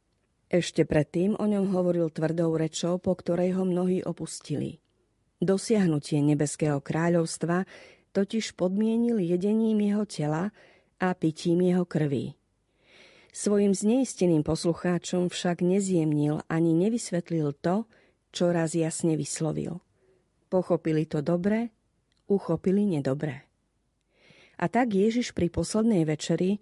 Ešte 0.47 0.87
predtým 0.87 1.35
o 1.35 1.43
ňom 1.43 1.75
hovoril 1.75 2.07
tvrdou 2.07 2.55
rečou, 2.55 3.03
po 3.03 3.19
ktorej 3.19 3.59
ho 3.59 3.67
mnohí 3.67 3.99
opustili. 4.07 4.79
Dosiahnutie 5.43 6.23
nebeského 6.23 6.79
kráľovstva 6.79 7.67
totiž 8.15 8.55
podmienil 8.55 9.19
jedením 9.19 9.83
jeho 9.83 10.07
tela 10.07 10.55
a 11.03 11.11
pitím 11.19 11.67
jeho 11.67 11.83
krvi. 11.83 12.39
Svojim 13.35 13.75
zneisteným 13.75 14.45
poslucháčom 14.45 15.27
však 15.27 15.65
nezjemnil 15.65 16.47
ani 16.47 16.71
nevysvetlil 16.71 17.51
to, 17.59 17.89
čo 18.33 18.49
raz 18.49 18.73
jasne 18.73 19.13
vyslovil. 19.13 19.77
Pochopili 20.49 21.05
to 21.05 21.21
dobre, 21.21 21.69
uchopili 22.25 22.83
nedobre. 22.89 23.45
A 24.57 24.65
tak 24.65 24.97
Ježiš 24.97 25.37
pri 25.37 25.53
poslednej 25.53 26.03
večeri 26.09 26.57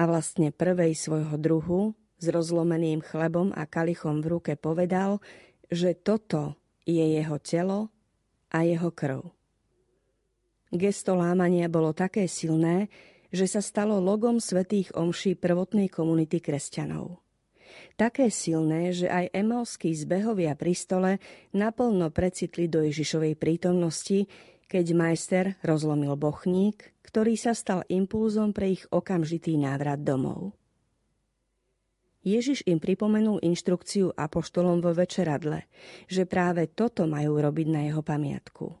a 0.00 0.08
vlastne 0.08 0.48
prvej 0.48 0.96
svojho 0.96 1.36
druhu 1.36 1.92
s 2.20 2.26
rozlomeným 2.28 3.04
chlebom 3.04 3.52
a 3.52 3.68
kalichom 3.68 4.24
v 4.24 4.40
ruke 4.40 4.52
povedal, 4.56 5.20
že 5.68 5.92
toto 5.92 6.56
je 6.88 7.00
jeho 7.00 7.36
telo 7.40 7.92
a 8.52 8.64
jeho 8.64 8.88
krv. 8.92 9.28
Gesto 10.70 11.18
lámania 11.18 11.66
bolo 11.66 11.90
také 11.90 12.30
silné, 12.30 12.88
že 13.30 13.46
sa 13.46 13.62
stalo 13.62 13.98
logom 13.98 14.38
svetých 14.38 14.94
omší 14.94 15.34
prvotnej 15.38 15.90
komunity 15.90 16.38
kresťanov. 16.42 17.18
Také 17.94 18.32
silné, 18.32 18.94
že 18.94 19.10
aj 19.10 19.34
emalskí 19.34 19.92
zbehovia 19.92 20.56
pri 20.56 20.72
stole 20.72 21.12
naplno 21.52 22.08
precitli 22.14 22.66
do 22.66 22.82
Ježišovej 22.84 23.36
prítomnosti, 23.36 24.26
keď 24.70 24.86
majster 24.94 25.44
rozlomil 25.66 26.14
bochník, 26.14 26.94
ktorý 27.02 27.34
sa 27.34 27.58
stal 27.58 27.82
impulzom 27.90 28.54
pre 28.54 28.78
ich 28.78 28.86
okamžitý 28.94 29.58
návrat 29.58 29.98
domov. 30.06 30.54
Ježiš 32.20 32.68
im 32.68 32.76
pripomenul 32.76 33.40
inštrukciu 33.40 34.12
apoštolom 34.12 34.84
vo 34.84 34.92
večeradle, 34.92 35.64
že 36.04 36.28
práve 36.28 36.68
toto 36.68 37.08
majú 37.08 37.40
robiť 37.40 37.66
na 37.72 37.80
jeho 37.88 38.04
pamiatku. 38.04 38.76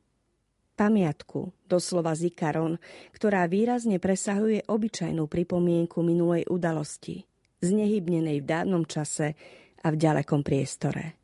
Pamiatku, 0.76 1.52
doslova 1.68 2.12
zikaron, 2.16 2.76
ktorá 3.12 3.48
výrazne 3.48 3.96
presahuje 4.00 4.64
obyčajnú 4.68 5.24
pripomienku 5.28 6.00
minulej 6.04 6.48
udalosti, 6.48 7.24
znehybnenej 7.60 8.40
v 8.42 8.48
dávnom 8.48 8.84
čase 8.88 9.36
a 9.80 9.86
v 9.92 9.96
ďalekom 9.96 10.44
priestore. 10.44 11.16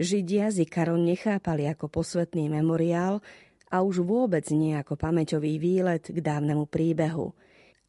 Židia 0.00 0.50
zikaron 0.50 1.06
nechápali 1.06 1.68
ako 1.70 1.86
posvetný 1.92 2.50
memoriál 2.50 3.22
a 3.70 3.86
už 3.86 4.02
vôbec 4.02 4.42
nie 4.50 4.74
ako 4.74 4.98
pamäťový 4.98 5.62
výlet 5.62 6.02
k 6.10 6.18
dávnemu 6.18 6.66
príbehu, 6.66 7.30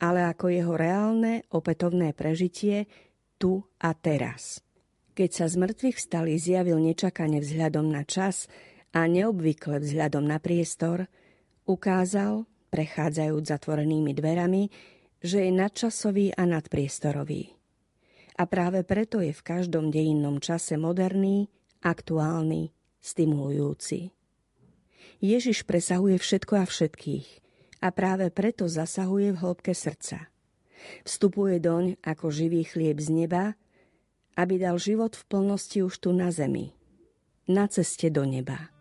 ale 0.01 0.25
ako 0.29 0.53
jeho 0.53 0.73
reálne, 0.77 1.45
opätovné 1.49 2.13
prežitie 2.13 2.85
tu 3.41 3.65
a 3.81 3.93
teraz. 3.97 4.61
Keď 5.17 5.29
sa 5.33 5.45
z 5.49 5.55
mŕtvych 5.57 5.97
vstali 5.97 6.37
zjavil 6.37 6.77
nečakane 6.77 7.41
vzhľadom 7.41 7.89
na 7.89 8.05
čas 8.05 8.45
a 8.93 9.09
neobvykle 9.09 9.81
vzhľadom 9.81 10.23
na 10.23 10.37
priestor, 10.37 11.09
ukázal, 11.65 12.45
prechádzajúc 12.71 13.43
zatvorenými 13.43 14.15
dverami, 14.15 14.71
že 15.21 15.45
je 15.45 15.51
nadčasový 15.53 16.33
a 16.33 16.43
nadpriestorový. 16.49 17.53
A 18.41 18.43
práve 18.49 18.81
preto 18.81 19.21
je 19.21 19.31
v 19.31 19.45
každom 19.45 19.93
dejinnom 19.93 20.41
čase 20.41 20.75
moderný, 20.75 21.45
aktuálny, 21.85 22.73
stimulujúci. 22.97 24.09
Ježiš 25.21 25.69
presahuje 25.69 26.17
všetko 26.17 26.53
a 26.57 26.65
všetkých 26.65 27.27
a 27.81 27.87
práve 27.93 28.33
preto 28.33 28.65
zasahuje 28.65 29.37
v 29.37 29.41
hĺbke 29.41 29.73
srdca. 29.77 30.29
Vstupuje 31.05 31.61
doň 31.61 32.01
ako 32.01 32.33
živý 32.33 32.65
chlieb 32.65 32.97
z 32.97 33.09
neba, 33.13 33.53
aby 34.33 34.57
dal 34.57 34.81
život 34.81 35.13
v 35.13 35.23
plnosti 35.29 35.85
už 35.85 35.93
tu 36.01 36.09
na 36.09 36.33
zemi, 36.33 36.73
na 37.45 37.69
ceste 37.69 38.09
do 38.09 38.25
neba. 38.25 38.73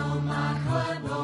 know 0.00 0.20
my 0.20 0.54
heart 0.66 1.19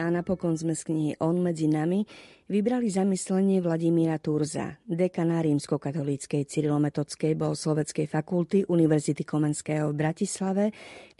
A 0.00 0.08
napokon 0.08 0.56
sme 0.56 0.72
z 0.72 0.88
knihy 0.88 1.12
On 1.20 1.36
medzi 1.36 1.68
nami 1.68 2.08
vybrali 2.48 2.88
zamyslenie 2.88 3.60
Vladimíra 3.60 4.16
Turza, 4.16 4.80
dekana 4.88 5.44
rímsko-katolíckej 5.44 6.48
cyrilometodskej 6.48 7.36
bohosloveckej 7.36 8.08
fakulty 8.08 8.64
Univerzity 8.64 9.28
Komenského 9.28 9.92
v 9.92 10.00
Bratislave, 10.00 10.64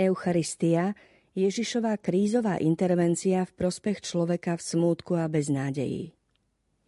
Eucharistia, 0.01 0.97
Ježišová 1.37 2.01
krízová 2.01 2.57
intervencia 2.57 3.45
v 3.45 3.53
prospech 3.53 4.01
človeka 4.01 4.57
v 4.57 4.65
smútku 4.65 5.13
a 5.13 5.29
beznádeji. 5.29 6.17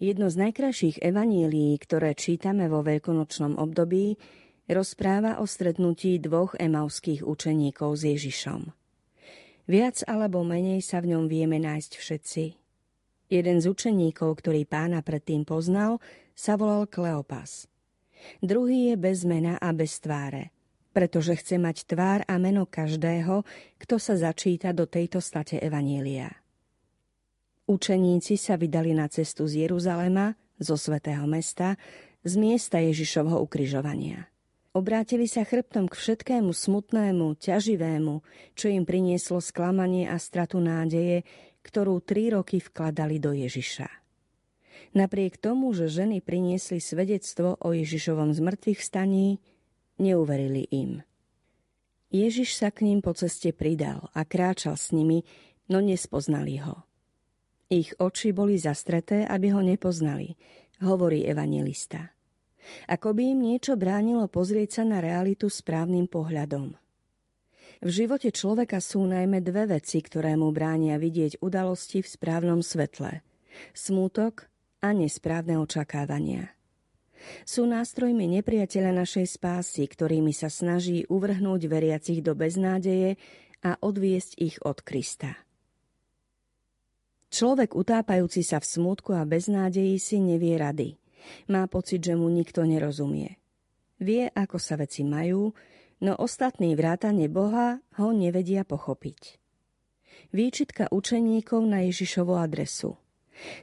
Jedno 0.01 0.33
z 0.33 0.49
najkrajších 0.49 1.05
evanílií, 1.05 1.77
ktoré 1.77 2.17
čítame 2.17 2.73
vo 2.73 2.81
veľkonočnom 2.81 3.61
období, 3.61 4.17
rozpráva 4.65 5.39
o 5.39 5.47
stretnutí 5.47 6.17
dvoch 6.19 6.57
emauských 6.57 7.21
učeníkov 7.21 8.01
s 8.01 8.03
Ježišom. 8.17 8.82
Viac 9.71 10.03
alebo 10.11 10.43
menej 10.43 10.83
sa 10.83 10.99
v 10.99 11.15
ňom 11.15 11.31
vieme 11.31 11.63
nájsť 11.63 11.93
všetci. 11.95 12.45
Jeden 13.33 13.57
z 13.63 13.67
učeníkov, 13.71 14.43
ktorý 14.43 14.67
pána 14.67 15.01
predtým 15.01 15.47
poznal, 15.47 16.03
sa 16.35 16.59
volal 16.59 16.91
Kleopas. 16.91 17.71
Druhý 18.43 18.93
je 18.93 18.97
bez 18.99 19.23
mena 19.23 19.57
a 19.63 19.71
bez 19.71 20.03
tváre, 20.03 20.51
pretože 20.91 21.39
chce 21.39 21.57
mať 21.57 21.87
tvár 21.89 22.27
a 22.27 22.35
meno 22.37 22.67
každého, 22.67 23.47
kto 23.79 23.95
sa 23.97 24.19
začíta 24.19 24.75
do 24.75 24.85
tejto 24.85 25.23
state 25.23 25.63
Evanielia. 25.63 26.31
Učeníci 27.71 28.35
sa 28.37 28.59
vydali 28.59 28.93
na 28.93 29.07
cestu 29.07 29.47
z 29.47 29.65
Jeruzalema, 29.65 30.35
zo 30.59 30.75
svätého 30.75 31.25
mesta, 31.31 31.79
z 32.27 32.35
miesta 32.39 32.83
Ježišovho 32.83 33.39
ukryžovania. 33.39 34.32
Obrátili 34.73 35.29
sa 35.29 35.45
chrbtom 35.45 35.85
k 35.85 35.93
všetkému 35.93 36.49
smutnému, 36.49 37.37
ťaživému, 37.37 38.25
čo 38.57 38.73
im 38.73 38.89
prinieslo 38.89 39.37
sklamanie 39.45 40.09
a 40.09 40.17
stratu 40.17 40.65
nádeje, 40.65 41.29
ktorú 41.61 42.01
tri 42.01 42.33
roky 42.33 42.57
vkladali 42.57 43.21
do 43.21 43.37
Ježiša. 43.37 43.85
Napriek 44.97 45.37
tomu, 45.37 45.77
že 45.77 45.93
ženy 45.93 46.25
priniesli 46.25 46.81
svedectvo 46.81 47.61
o 47.61 47.77
Ježišovom 47.77 48.33
zmrtvých 48.33 48.81
staní, 48.81 49.45
neuverili 50.01 50.65
im. 50.73 51.05
Ježiš 52.09 52.57
sa 52.57 52.73
k 52.73 52.89
ním 52.89 53.05
po 53.05 53.13
ceste 53.13 53.53
pridal 53.53 54.09
a 54.17 54.25
kráčal 54.25 54.81
s 54.81 54.89
nimi, 54.97 55.21
no 55.69 55.85
nespoznali 55.85 56.65
ho. 56.65 56.81
Ich 57.69 57.93
oči 58.01 58.33
boli 58.33 58.57
zastreté, 58.57 59.29
aby 59.29 59.53
ho 59.53 59.61
nepoznali, 59.61 60.33
hovorí 60.81 61.29
evangelista 61.29 62.13
ako 62.87 63.15
by 63.15 63.23
im 63.35 63.41
niečo 63.43 63.75
bránilo 63.75 64.27
pozrieť 64.31 64.81
sa 64.81 64.85
na 64.87 64.99
realitu 65.03 65.51
správnym 65.51 66.07
pohľadom. 66.07 66.75
V 67.83 67.91
živote 67.91 68.31
človeka 68.31 68.79
sú 68.79 69.03
najmä 69.11 69.43
dve 69.43 69.67
veci, 69.79 69.99
ktoré 69.99 70.39
mu 70.39 70.55
bránia 70.55 71.03
vidieť 71.03 71.43
udalosti 71.43 71.99
v 71.99 72.09
správnom 72.09 72.63
svetle. 72.63 73.27
Smútok 73.75 74.47
a 74.79 74.95
nesprávne 74.95 75.59
očakávania. 75.59 76.55
Sú 77.43 77.67
nástrojmi 77.67 78.27
nepriateľa 78.39 79.03
našej 79.03 79.27
spásy, 79.39 79.87
ktorými 79.87 80.35
sa 80.35 80.51
snaží 80.51 81.07
uvrhnúť 81.07 81.71
veriacich 81.71 82.23
do 82.23 82.35
beznádeje 82.35 83.19
a 83.63 83.79
odviesť 83.79 84.33
ich 84.43 84.57
od 84.63 84.83
Krista. 84.83 85.39
Človek 87.35 87.75
utápajúci 87.75 88.47
sa 88.47 88.63
v 88.63 88.67
smútku 88.67 89.15
a 89.15 89.27
beznádeji 89.27 89.99
si 89.99 90.23
nevie 90.23 90.55
rady– 90.55 90.99
má 91.51 91.67
pocit, 91.71 92.03
že 92.03 92.15
mu 92.19 92.31
nikto 92.31 92.67
nerozumie. 92.67 93.39
Vie, 94.03 94.27
ako 94.35 94.59
sa 94.59 94.75
veci 94.75 95.07
majú, 95.07 95.55
no 96.03 96.13
ostatní 96.19 96.75
vrátane 96.75 97.31
Boha 97.31 97.79
ho 98.03 98.09
nevedia 98.11 98.67
pochopiť. 98.67 99.39
Výčitka 100.35 100.91
učeníkov 100.91 101.63
na 101.63 101.87
Ježišovu 101.87 102.35
adresu. 102.35 102.99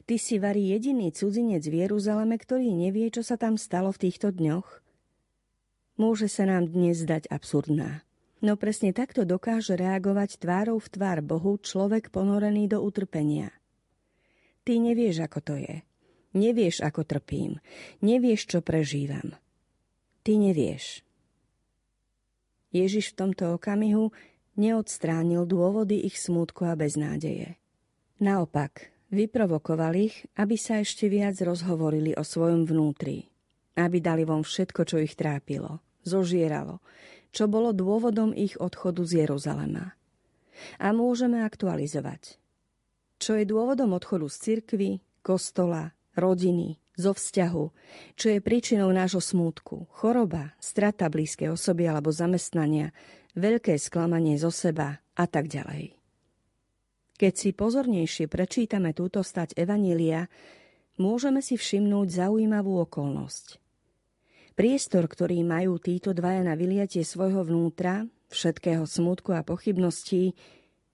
Ty 0.04 0.16
si 0.18 0.36
varí 0.42 0.72
jediný 0.72 1.14
cudzinec 1.14 1.62
v 1.66 1.86
Jeruzaleme, 1.86 2.36
ktorý 2.36 2.74
nevie, 2.74 3.08
čo 3.12 3.22
sa 3.22 3.38
tam 3.38 3.54
stalo 3.56 3.94
v 3.94 4.08
týchto 4.08 4.34
dňoch? 4.34 4.82
Môže 6.00 6.32
sa 6.32 6.48
nám 6.48 6.72
dnes 6.72 7.04
zdať 7.04 7.28
absurdná. 7.28 8.02
No 8.40 8.56
presne 8.56 8.96
takto 8.96 9.28
dokáže 9.28 9.76
reagovať 9.76 10.40
tvárou 10.40 10.80
v 10.80 10.88
tvár 10.88 11.20
Bohu 11.20 11.60
človek 11.60 12.08
ponorený 12.08 12.72
do 12.72 12.80
utrpenia. 12.80 13.52
Ty 14.64 14.80
nevieš, 14.80 15.28
ako 15.28 15.38
to 15.44 15.54
je. 15.60 15.84
Nevieš, 16.30 16.86
ako 16.86 17.02
trpím. 17.02 17.58
Nevieš, 18.06 18.46
čo 18.46 18.58
prežívam. 18.62 19.34
Ty 20.22 20.38
nevieš. 20.38 21.02
Ježiš 22.70 23.12
v 23.12 23.18
tomto 23.18 23.58
okamihu 23.58 24.14
neodstránil 24.54 25.42
dôvody 25.42 26.06
ich 26.06 26.22
smútku 26.22 26.70
a 26.70 26.78
beznádeje. 26.78 27.58
Naopak, 28.22 28.94
vyprovokoval 29.10 29.96
ich, 29.98 30.22
aby 30.38 30.54
sa 30.54 30.78
ešte 30.78 31.10
viac 31.10 31.34
rozhovorili 31.42 32.14
o 32.14 32.22
svojom 32.22 32.62
vnútri. 32.62 33.26
Aby 33.74 33.98
dali 33.98 34.22
von 34.22 34.46
všetko, 34.46 34.86
čo 34.86 35.02
ich 35.02 35.18
trápilo, 35.18 35.82
zožieralo, 36.06 36.78
čo 37.34 37.50
bolo 37.50 37.74
dôvodom 37.74 38.30
ich 38.30 38.54
odchodu 38.60 39.02
z 39.02 39.26
Jeruzalema. 39.26 39.98
A 40.78 40.92
môžeme 40.94 41.42
aktualizovať. 41.42 42.38
Čo 43.18 43.34
je 43.34 43.48
dôvodom 43.48 43.96
odchodu 43.96 44.28
z 44.30 44.36
cirkvy, 44.36 44.90
kostola, 45.24 45.96
rodiny, 46.16 46.80
zo 47.00 47.16
vzťahu, 47.16 47.64
čo 48.14 48.26
je 48.28 48.38
príčinou 48.44 48.92
nášho 48.92 49.24
smútku, 49.24 49.88
choroba, 49.88 50.52
strata 50.60 51.08
blízkej 51.08 51.48
osoby 51.48 51.88
alebo 51.88 52.12
zamestnania, 52.12 52.92
veľké 53.34 53.80
sklamanie 53.80 54.36
zo 54.36 54.52
seba 54.52 55.00
a 55.16 55.24
tak 55.24 55.48
ďalej. 55.48 55.96
Keď 57.16 57.32
si 57.36 57.50
pozornejšie 57.52 58.32
prečítame 58.32 58.96
túto 58.96 59.20
stať 59.20 59.56
Evanília, 59.56 60.28
môžeme 60.96 61.44
si 61.44 61.56
všimnúť 61.56 62.08
zaujímavú 62.24 62.80
okolnosť. 62.84 63.60
Priestor, 64.56 65.08
ktorý 65.08 65.40
majú 65.40 65.80
títo 65.80 66.12
dvaja 66.12 66.44
na 66.44 66.52
vyliatie 66.56 67.00
svojho 67.00 67.44
vnútra, 67.44 68.04
všetkého 68.28 68.84
smútku 68.84 69.32
a 69.32 69.44
pochybností, 69.44 70.36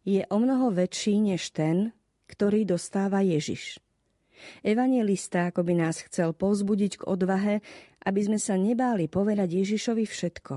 je 0.06 0.22
o 0.30 0.38
mnoho 0.38 0.70
väčší 0.70 1.18
než 1.18 1.50
ten, 1.50 1.90
ktorý 2.30 2.62
dostáva 2.62 3.22
Ježiš. 3.26 3.82
Evangelista 4.62 5.48
ako 5.50 5.66
by 5.66 5.74
nás 5.86 6.02
chcel 6.04 6.32
povzbudiť 6.36 7.02
k 7.02 7.06
odvahe, 7.08 7.54
aby 8.06 8.20
sme 8.22 8.38
sa 8.38 8.54
nebáli 8.54 9.10
povedať 9.10 9.66
Ježišovi 9.66 10.04
všetko. 10.06 10.54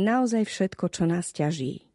Naozaj 0.00 0.42
všetko, 0.46 0.84
čo 0.92 1.04
nás 1.08 1.32
ťaží. 1.34 1.90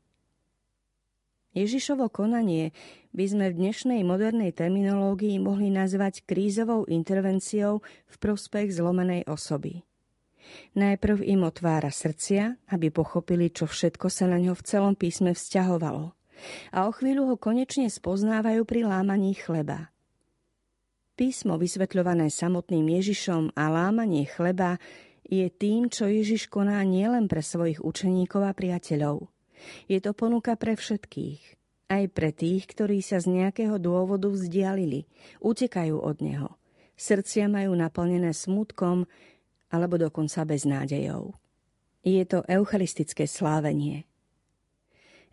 Ježišovo 1.55 2.11
konanie 2.11 2.75
by 3.15 3.25
sme 3.31 3.45
v 3.47 3.55
dnešnej 3.63 4.03
modernej 4.03 4.51
terminológii 4.51 5.39
mohli 5.39 5.71
nazvať 5.71 6.27
krízovou 6.27 6.83
intervenciou 6.91 7.79
v 8.11 8.15
prospech 8.19 8.75
zlomenej 8.75 9.23
osoby. 9.31 9.87
Najprv 10.75 11.23
im 11.23 11.47
otvára 11.47 11.89
srdcia, 11.89 12.59
aby 12.75 12.91
pochopili, 12.91 13.49
čo 13.49 13.71
všetko 13.71 14.11
sa 14.11 14.27
na 14.27 14.35
ňo 14.35 14.51
v 14.51 14.65
celom 14.67 14.93
písme 14.99 15.31
vzťahovalo. 15.31 16.11
A 16.75 16.77
o 16.85 16.91
chvíľu 16.91 17.31
ho 17.31 17.35
konečne 17.39 17.87
spoznávajú 17.87 18.67
pri 18.67 18.83
lámaní 18.83 19.39
chleba– 19.39 19.87
Písmo 21.15 21.55
vysvetľované 21.55 22.27
samotným 22.27 22.99
Ježišom 22.99 23.55
a 23.55 23.71
lámanie 23.71 24.27
chleba 24.27 24.75
je 25.23 25.47
tým, 25.47 25.87
čo 25.87 26.11
Ježiš 26.11 26.51
koná 26.51 26.83
nielen 26.83 27.31
pre 27.31 27.39
svojich 27.39 27.79
učeníkov 27.79 28.43
a 28.43 28.51
priateľov. 28.51 29.31
Je 29.87 30.03
to 30.03 30.11
ponuka 30.11 30.59
pre 30.59 30.75
všetkých, 30.75 31.41
aj 31.87 32.03
pre 32.11 32.35
tých, 32.35 32.67
ktorí 32.67 32.99
sa 32.99 33.23
z 33.23 33.31
nejakého 33.31 33.79
dôvodu 33.79 34.27
vzdialili, 34.27 35.07
utekajú 35.39 35.95
od 36.03 36.19
Neho. 36.19 36.51
Srdcia 36.99 37.47
majú 37.47 37.79
naplnené 37.79 38.35
smutkom 38.35 39.07
alebo 39.71 39.95
dokonca 39.95 40.43
beznádejou. 40.43 41.31
Je 42.03 42.27
to 42.27 42.43
eucharistické 42.43 43.23
slávenie. 43.23 44.03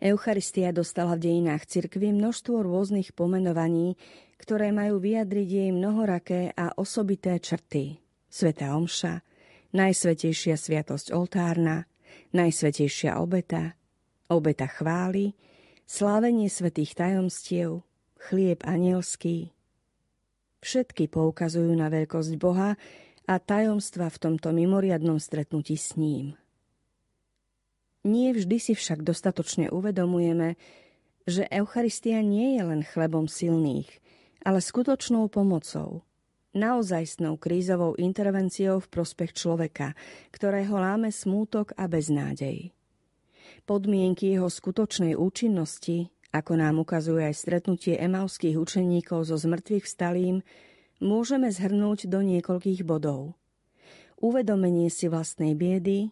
Eucharistia 0.03 0.75
dostala 0.75 1.15
v 1.15 1.31
dejinách 1.31 1.63
cirkvy 1.63 2.11
množstvo 2.11 2.59
rôznych 2.59 3.15
pomenovaní, 3.15 3.95
ktoré 4.35 4.75
majú 4.75 4.99
vyjadriť 4.99 5.47
jej 5.47 5.71
mnohoraké 5.71 6.51
a 6.59 6.75
osobité 6.75 7.39
črty. 7.39 8.03
Sveta 8.27 8.75
Omša, 8.75 9.23
Najsvetejšia 9.71 10.59
sviatosť 10.59 11.15
oltárna, 11.15 11.87
Najsvetejšia 12.35 13.15
obeta, 13.15 13.79
obeta 14.27 14.67
chvály, 14.67 15.39
slávenie 15.87 16.51
svetých 16.51 16.99
tajomstiev, 16.99 17.87
chlieb 18.27 18.59
anielský. 18.67 19.55
Všetky 20.59 21.07
poukazujú 21.07 21.71
na 21.79 21.87
veľkosť 21.87 22.35
Boha 22.35 22.75
a 23.23 23.35
tajomstva 23.39 24.11
v 24.11 24.19
tomto 24.19 24.51
mimoriadnom 24.51 25.15
stretnutí 25.15 25.79
s 25.79 25.95
ním. 25.95 26.35
Nie 28.03 28.35
vždy 28.35 28.57
si 28.59 28.73
však 28.75 29.03
dostatočne 29.03 29.71
uvedomujeme, 29.71 30.59
že 31.23 31.47
Eucharistia 31.47 32.19
nie 32.19 32.59
je 32.59 32.63
len 32.67 32.81
chlebom 32.83 33.31
silných, 33.31 33.87
ale 34.43 34.59
skutočnou 34.59 35.31
pomocou, 35.31 36.03
naozajstnou 36.51 37.39
krízovou 37.39 37.95
intervenciou 37.95 38.83
v 38.83 38.91
prospech 38.91 39.31
človeka, 39.31 39.95
ktorého 40.35 40.75
láme 40.75 41.15
smútok 41.15 41.71
a 41.79 41.87
beznádej. 41.87 42.75
Podmienky 43.63 44.35
jeho 44.35 44.51
skutočnej 44.51 45.15
účinnosti 45.15 46.11
ako 46.33 46.57
nám 46.57 46.81
ukazuje 46.81 47.29
aj 47.29 47.35
stretnutie 47.37 47.93
emauských 47.93 48.57
učeníkov 48.57 49.29
so 49.29 49.37
zmrtvých 49.37 49.85
vstalým, 49.85 50.41
môžeme 50.97 51.53
zhrnúť 51.53 52.09
do 52.09 52.25
niekoľkých 52.25 52.81
bodov. 52.81 53.37
Uvedomenie 54.17 54.89
si 54.89 55.05
vlastnej 55.05 55.53
biedy, 55.53 56.09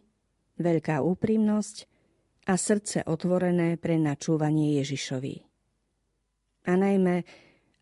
veľká 0.62 1.02
úprimnosť 1.02 1.90
a 2.50 2.58
srdce 2.58 3.06
otvorené 3.06 3.78
pre 3.78 3.98
načúvanie 4.02 4.82
Ježišovi. 4.82 5.36
A 6.70 6.78
najmä, 6.78 7.26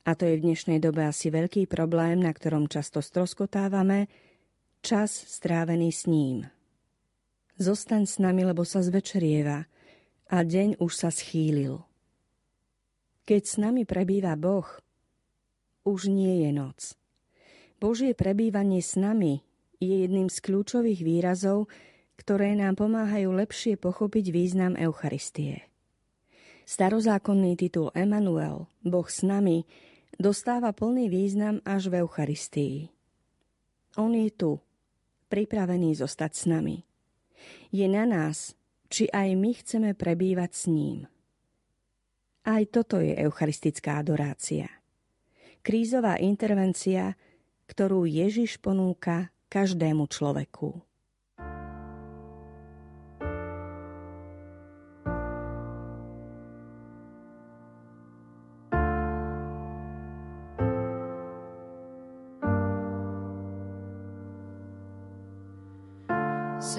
a 0.07 0.11
to 0.15 0.23
je 0.27 0.39
v 0.39 0.45
dnešnej 0.51 0.79
dobe 0.79 1.03
asi 1.03 1.31
veľký 1.31 1.67
problém, 1.67 2.19
na 2.23 2.31
ktorom 2.31 2.71
často 2.71 3.03
stroskotávame, 3.03 4.07
čas 4.79 5.11
strávený 5.11 5.91
s 5.91 6.07
ním. 6.07 6.47
Zostaň 7.59 8.07
s 8.07 8.15
nami, 8.23 8.47
lebo 8.47 8.63
sa 8.63 8.79
zvečerieva 8.79 9.67
a 10.31 10.37
deň 10.43 10.79
už 10.79 10.91
sa 10.95 11.11
schýlil. 11.11 11.83
Keď 13.27 13.41
s 13.43 13.55
nami 13.59 13.83
prebýva 13.83 14.39
Boh, 14.39 14.65
už 15.83 16.07
nie 16.07 16.47
je 16.47 16.51
noc. 16.55 16.79
Božie 17.79 18.15
prebývanie 18.15 18.83
s 18.83 18.99
nami 18.99 19.43
je 19.79 20.03
jedným 20.03 20.27
z 20.27 20.37
kľúčových 20.43 20.99
výrazov, 21.03 21.71
ktoré 22.19 22.51
nám 22.59 22.75
pomáhajú 22.75 23.31
lepšie 23.31 23.79
pochopiť 23.79 24.35
význam 24.35 24.75
Eucharistie. 24.75 25.71
Starozákonný 26.67 27.55
titul 27.55 27.95
Emanuel, 27.95 28.67
Boh 28.83 29.07
s 29.07 29.23
nami, 29.23 29.63
dostáva 30.19 30.75
plný 30.75 31.07
význam 31.07 31.63
až 31.63 31.87
v 31.87 32.03
Eucharistii. 32.03 32.91
On 33.95 34.11
je 34.11 34.27
tu, 34.35 34.59
pripravený 35.31 35.95
zostať 35.95 36.31
s 36.35 36.43
nami. 36.45 36.83
Je 37.71 37.87
na 37.87 38.03
nás, 38.03 38.51
či 38.91 39.07
aj 39.07 39.39
my 39.39 39.51
chceme 39.55 39.89
prebývať 39.95 40.51
s 40.51 40.63
ním. 40.67 41.07
Aj 42.43 42.61
toto 42.67 42.99
je 42.99 43.15
eucharistická 43.15 43.95
adorácia. 44.03 44.67
Krízová 45.63 46.19
intervencia, 46.19 47.15
ktorú 47.71 48.03
Ježiš 48.03 48.59
ponúka 48.59 49.31
každému 49.47 50.09
človeku. 50.11 50.88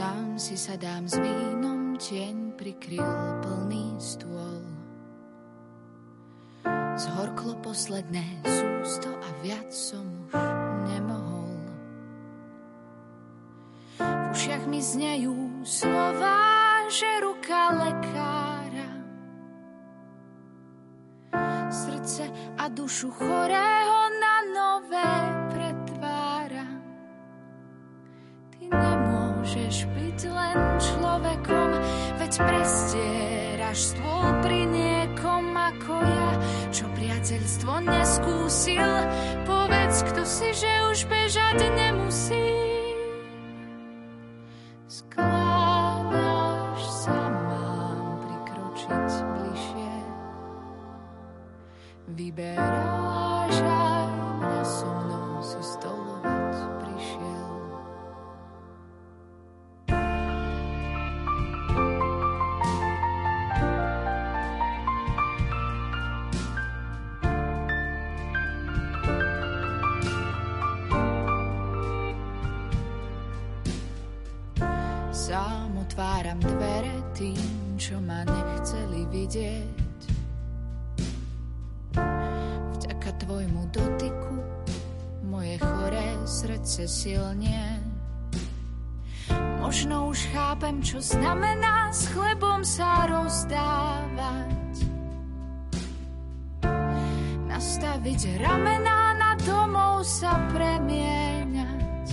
Sám 0.01 0.41
si 0.41 0.57
sadám 0.57 1.05
s 1.05 1.21
vínom, 1.21 1.93
tieň 2.01 2.57
prikryl 2.57 3.05
plný 3.45 4.01
stôl 4.01 4.65
zhorklo 6.97 7.61
posledné 7.61 8.25
sústo 8.41 9.13
a 9.13 9.29
viac 9.45 9.69
som 9.69 10.25
už 10.25 10.41
nemohol. 10.89 11.53
V 14.01 14.25
ušiach 14.33 14.65
mi 14.73 14.81
znejú 14.81 15.69
slova, 15.69 16.49
že 16.89 17.21
ruka 17.21 17.61
lekára 17.77 18.93
srdce 21.69 22.25
a 22.57 22.73
dušu 22.73 23.13
chorého 23.13 23.40
stôl 33.79 34.27
pri 34.43 34.67
niekom 34.67 35.55
ako 35.55 35.95
ja 36.03 36.31
čo 36.71 36.87
priateľstvo 36.95 37.73
neskúsil. 37.83 38.91
Povedz, 39.47 40.07
kto 40.07 40.23
si, 40.23 40.49
že 40.55 40.71
už 40.91 40.99
bežať 41.11 41.59
nemusí. 41.75 42.47
Skláňaš 44.91 46.83
sa, 46.83 47.15
mám 47.15 48.23
prikročiť 48.23 49.11
bližšie. 49.39 49.95
Vyberáš 52.15 53.57
aj 53.67 54.11
mňa 54.41 54.63
so 54.67 54.89
mnou 54.89 55.43
si 55.43 55.61
stolovať 55.63 56.00
silnie. 86.91 87.79
Možno 89.63 90.11
už 90.11 90.27
chápem, 90.35 90.83
čo 90.83 90.99
znamená 90.99 91.95
s 91.95 92.11
chlebom 92.11 92.67
sa 92.67 93.07
rozdávať. 93.07 94.75
Nastaviť 97.47 98.43
ramená 98.43 99.15
na 99.15 99.39
domov 99.47 100.03
sa 100.03 100.35
premieňať. 100.51 102.09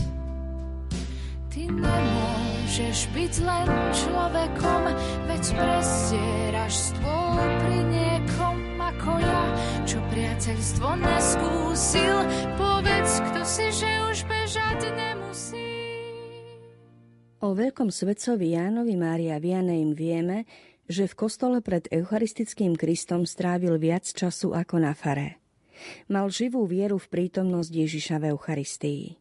Ty 1.49 1.61
nemôžeš 1.73 3.09
byť 3.17 3.33
len 3.41 3.67
človekom, 3.97 4.81
veď 5.25 5.43
prestieraš 5.57 6.93
stôl 6.93 7.41
pri 7.65 7.79
niekom 7.89 8.57
ako 8.77 9.11
ja, 9.17 9.36
priateľstvo 10.47 10.89
neskúsil. 11.03 12.17
Povedz, 12.55 13.19
kto 13.19 13.41
si, 13.43 13.67
že 13.67 13.91
už 14.07 14.17
bežať 14.31 14.79
nemusí. 14.95 15.75
O 17.43 17.51
veľkom 17.51 17.91
svetcovi 17.91 18.55
Jánovi 18.55 18.95
Mária 18.95 19.43
Vianej 19.43 19.91
vieme, 19.91 20.47
že 20.87 21.03
v 21.03 21.19
kostole 21.19 21.59
pred 21.59 21.91
Eucharistickým 21.91 22.79
Kristom 22.79 23.27
strávil 23.27 23.75
viac 23.75 24.07
času 24.07 24.55
ako 24.55 24.87
na 24.87 24.95
fare. 24.95 25.43
Mal 26.07 26.31
živú 26.31 26.63
vieru 26.63 26.95
v 26.95 27.11
prítomnosť 27.11 27.71
Ježiša 27.83 28.15
v 28.23 28.31
Eucharistii. 28.31 29.19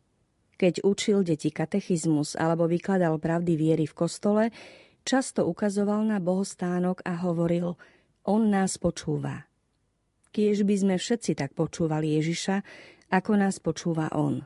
Keď 0.63 0.87
učil 0.87 1.27
deti 1.27 1.51
katechizmus 1.51 2.39
alebo 2.39 2.71
vykladal 2.71 3.19
pravdy 3.19 3.59
viery 3.59 3.91
v 3.91 3.99
kostole, 3.99 4.55
často 5.03 5.43
ukazoval 5.43 6.07
na 6.07 6.23
bohostánok 6.23 7.03
a 7.03 7.19
hovoril 7.19 7.75
On 8.23 8.47
nás 8.47 8.79
počúva. 8.79 9.46
Kiež 10.37 10.69
by 10.69 10.77
sme 10.77 10.95
všetci 11.01 11.33
tak 11.33 11.57
počúvali 11.57 12.21
Ježiša, 12.21 12.61
ako 13.09 13.41
nás 13.41 13.57
počúva 13.57 14.13
On. 14.13 14.45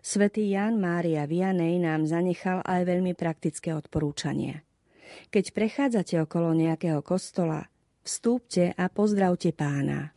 Svetý 0.00 0.48
Ján 0.48 0.80
Mária 0.80 1.28
Vianej 1.28 1.84
nám 1.84 2.08
zanechal 2.08 2.64
aj 2.64 2.88
veľmi 2.88 3.12
praktické 3.12 3.76
odporúčanie. 3.76 4.64
Keď 5.28 5.52
prechádzate 5.52 6.16
okolo 6.24 6.56
nejakého 6.56 7.04
kostola, 7.04 7.68
vstúpte 8.08 8.72
a 8.72 8.88
pozdravte 8.88 9.52
pána. 9.52 10.16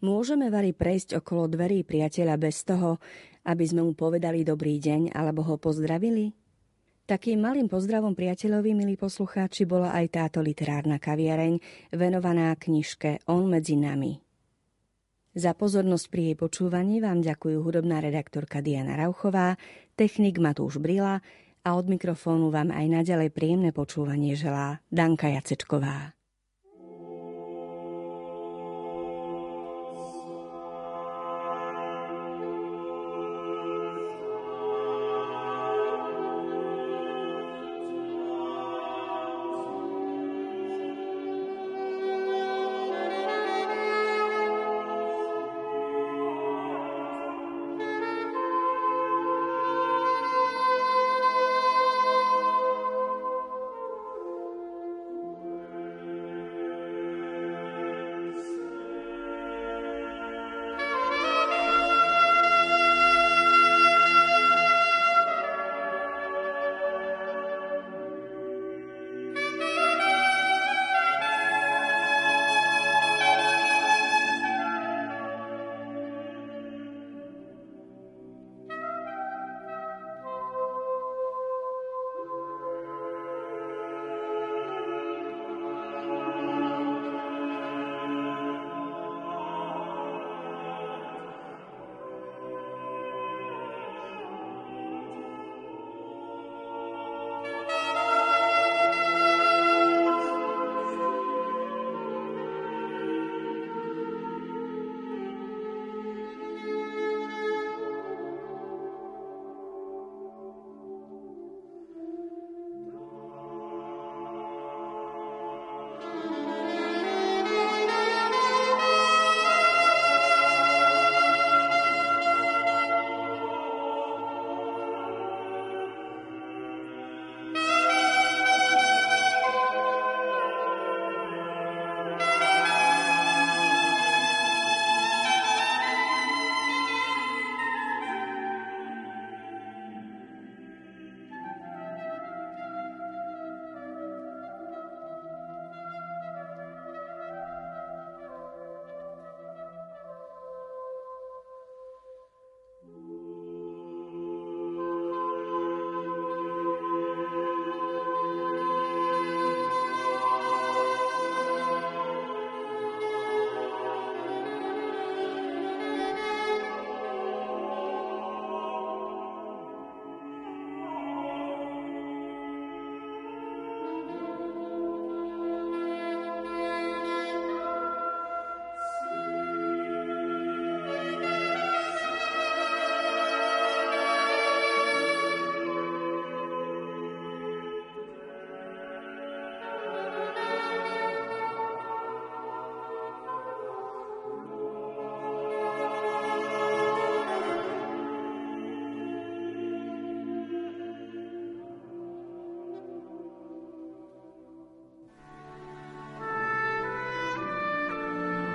Môžeme 0.00 0.48
vari 0.48 0.72
prejsť 0.72 1.20
okolo 1.20 1.44
dverí 1.52 1.84
priateľa 1.84 2.40
bez 2.40 2.64
toho, 2.64 2.96
aby 3.44 3.68
sme 3.68 3.84
mu 3.84 3.92
povedali 3.92 4.48
dobrý 4.48 4.80
deň 4.80 5.12
alebo 5.12 5.44
ho 5.44 5.60
pozdravili? 5.60 6.32
Takým 7.04 7.36
malým 7.36 7.68
pozdravom 7.68 8.16
priateľovi, 8.16 8.72
milí 8.72 8.96
poslucháči, 8.96 9.68
bola 9.68 9.92
aj 9.92 10.06
táto 10.08 10.40
literárna 10.40 10.96
kaviareň 10.96 11.60
venovaná 11.92 12.56
knižke 12.56 13.28
On 13.28 13.44
medzi 13.44 13.76
nami. 13.76 14.24
Za 15.36 15.52
pozornosť 15.52 16.06
pri 16.08 16.32
jej 16.32 16.36
počúvaní 16.40 17.04
vám 17.04 17.20
ďakujú 17.20 17.60
hudobná 17.60 18.00
redaktorka 18.00 18.64
Diana 18.64 18.96
Rauchová, 18.96 19.60
technik 20.00 20.40
Matúš 20.40 20.80
Brila 20.80 21.20
a 21.60 21.68
od 21.76 21.92
mikrofónu 21.92 22.48
vám 22.48 22.72
aj 22.72 22.88
naďalej 22.88 23.36
príjemné 23.36 23.76
počúvanie 23.76 24.32
želá 24.32 24.80
Danka 24.88 25.28
Jacečková. 25.28 26.13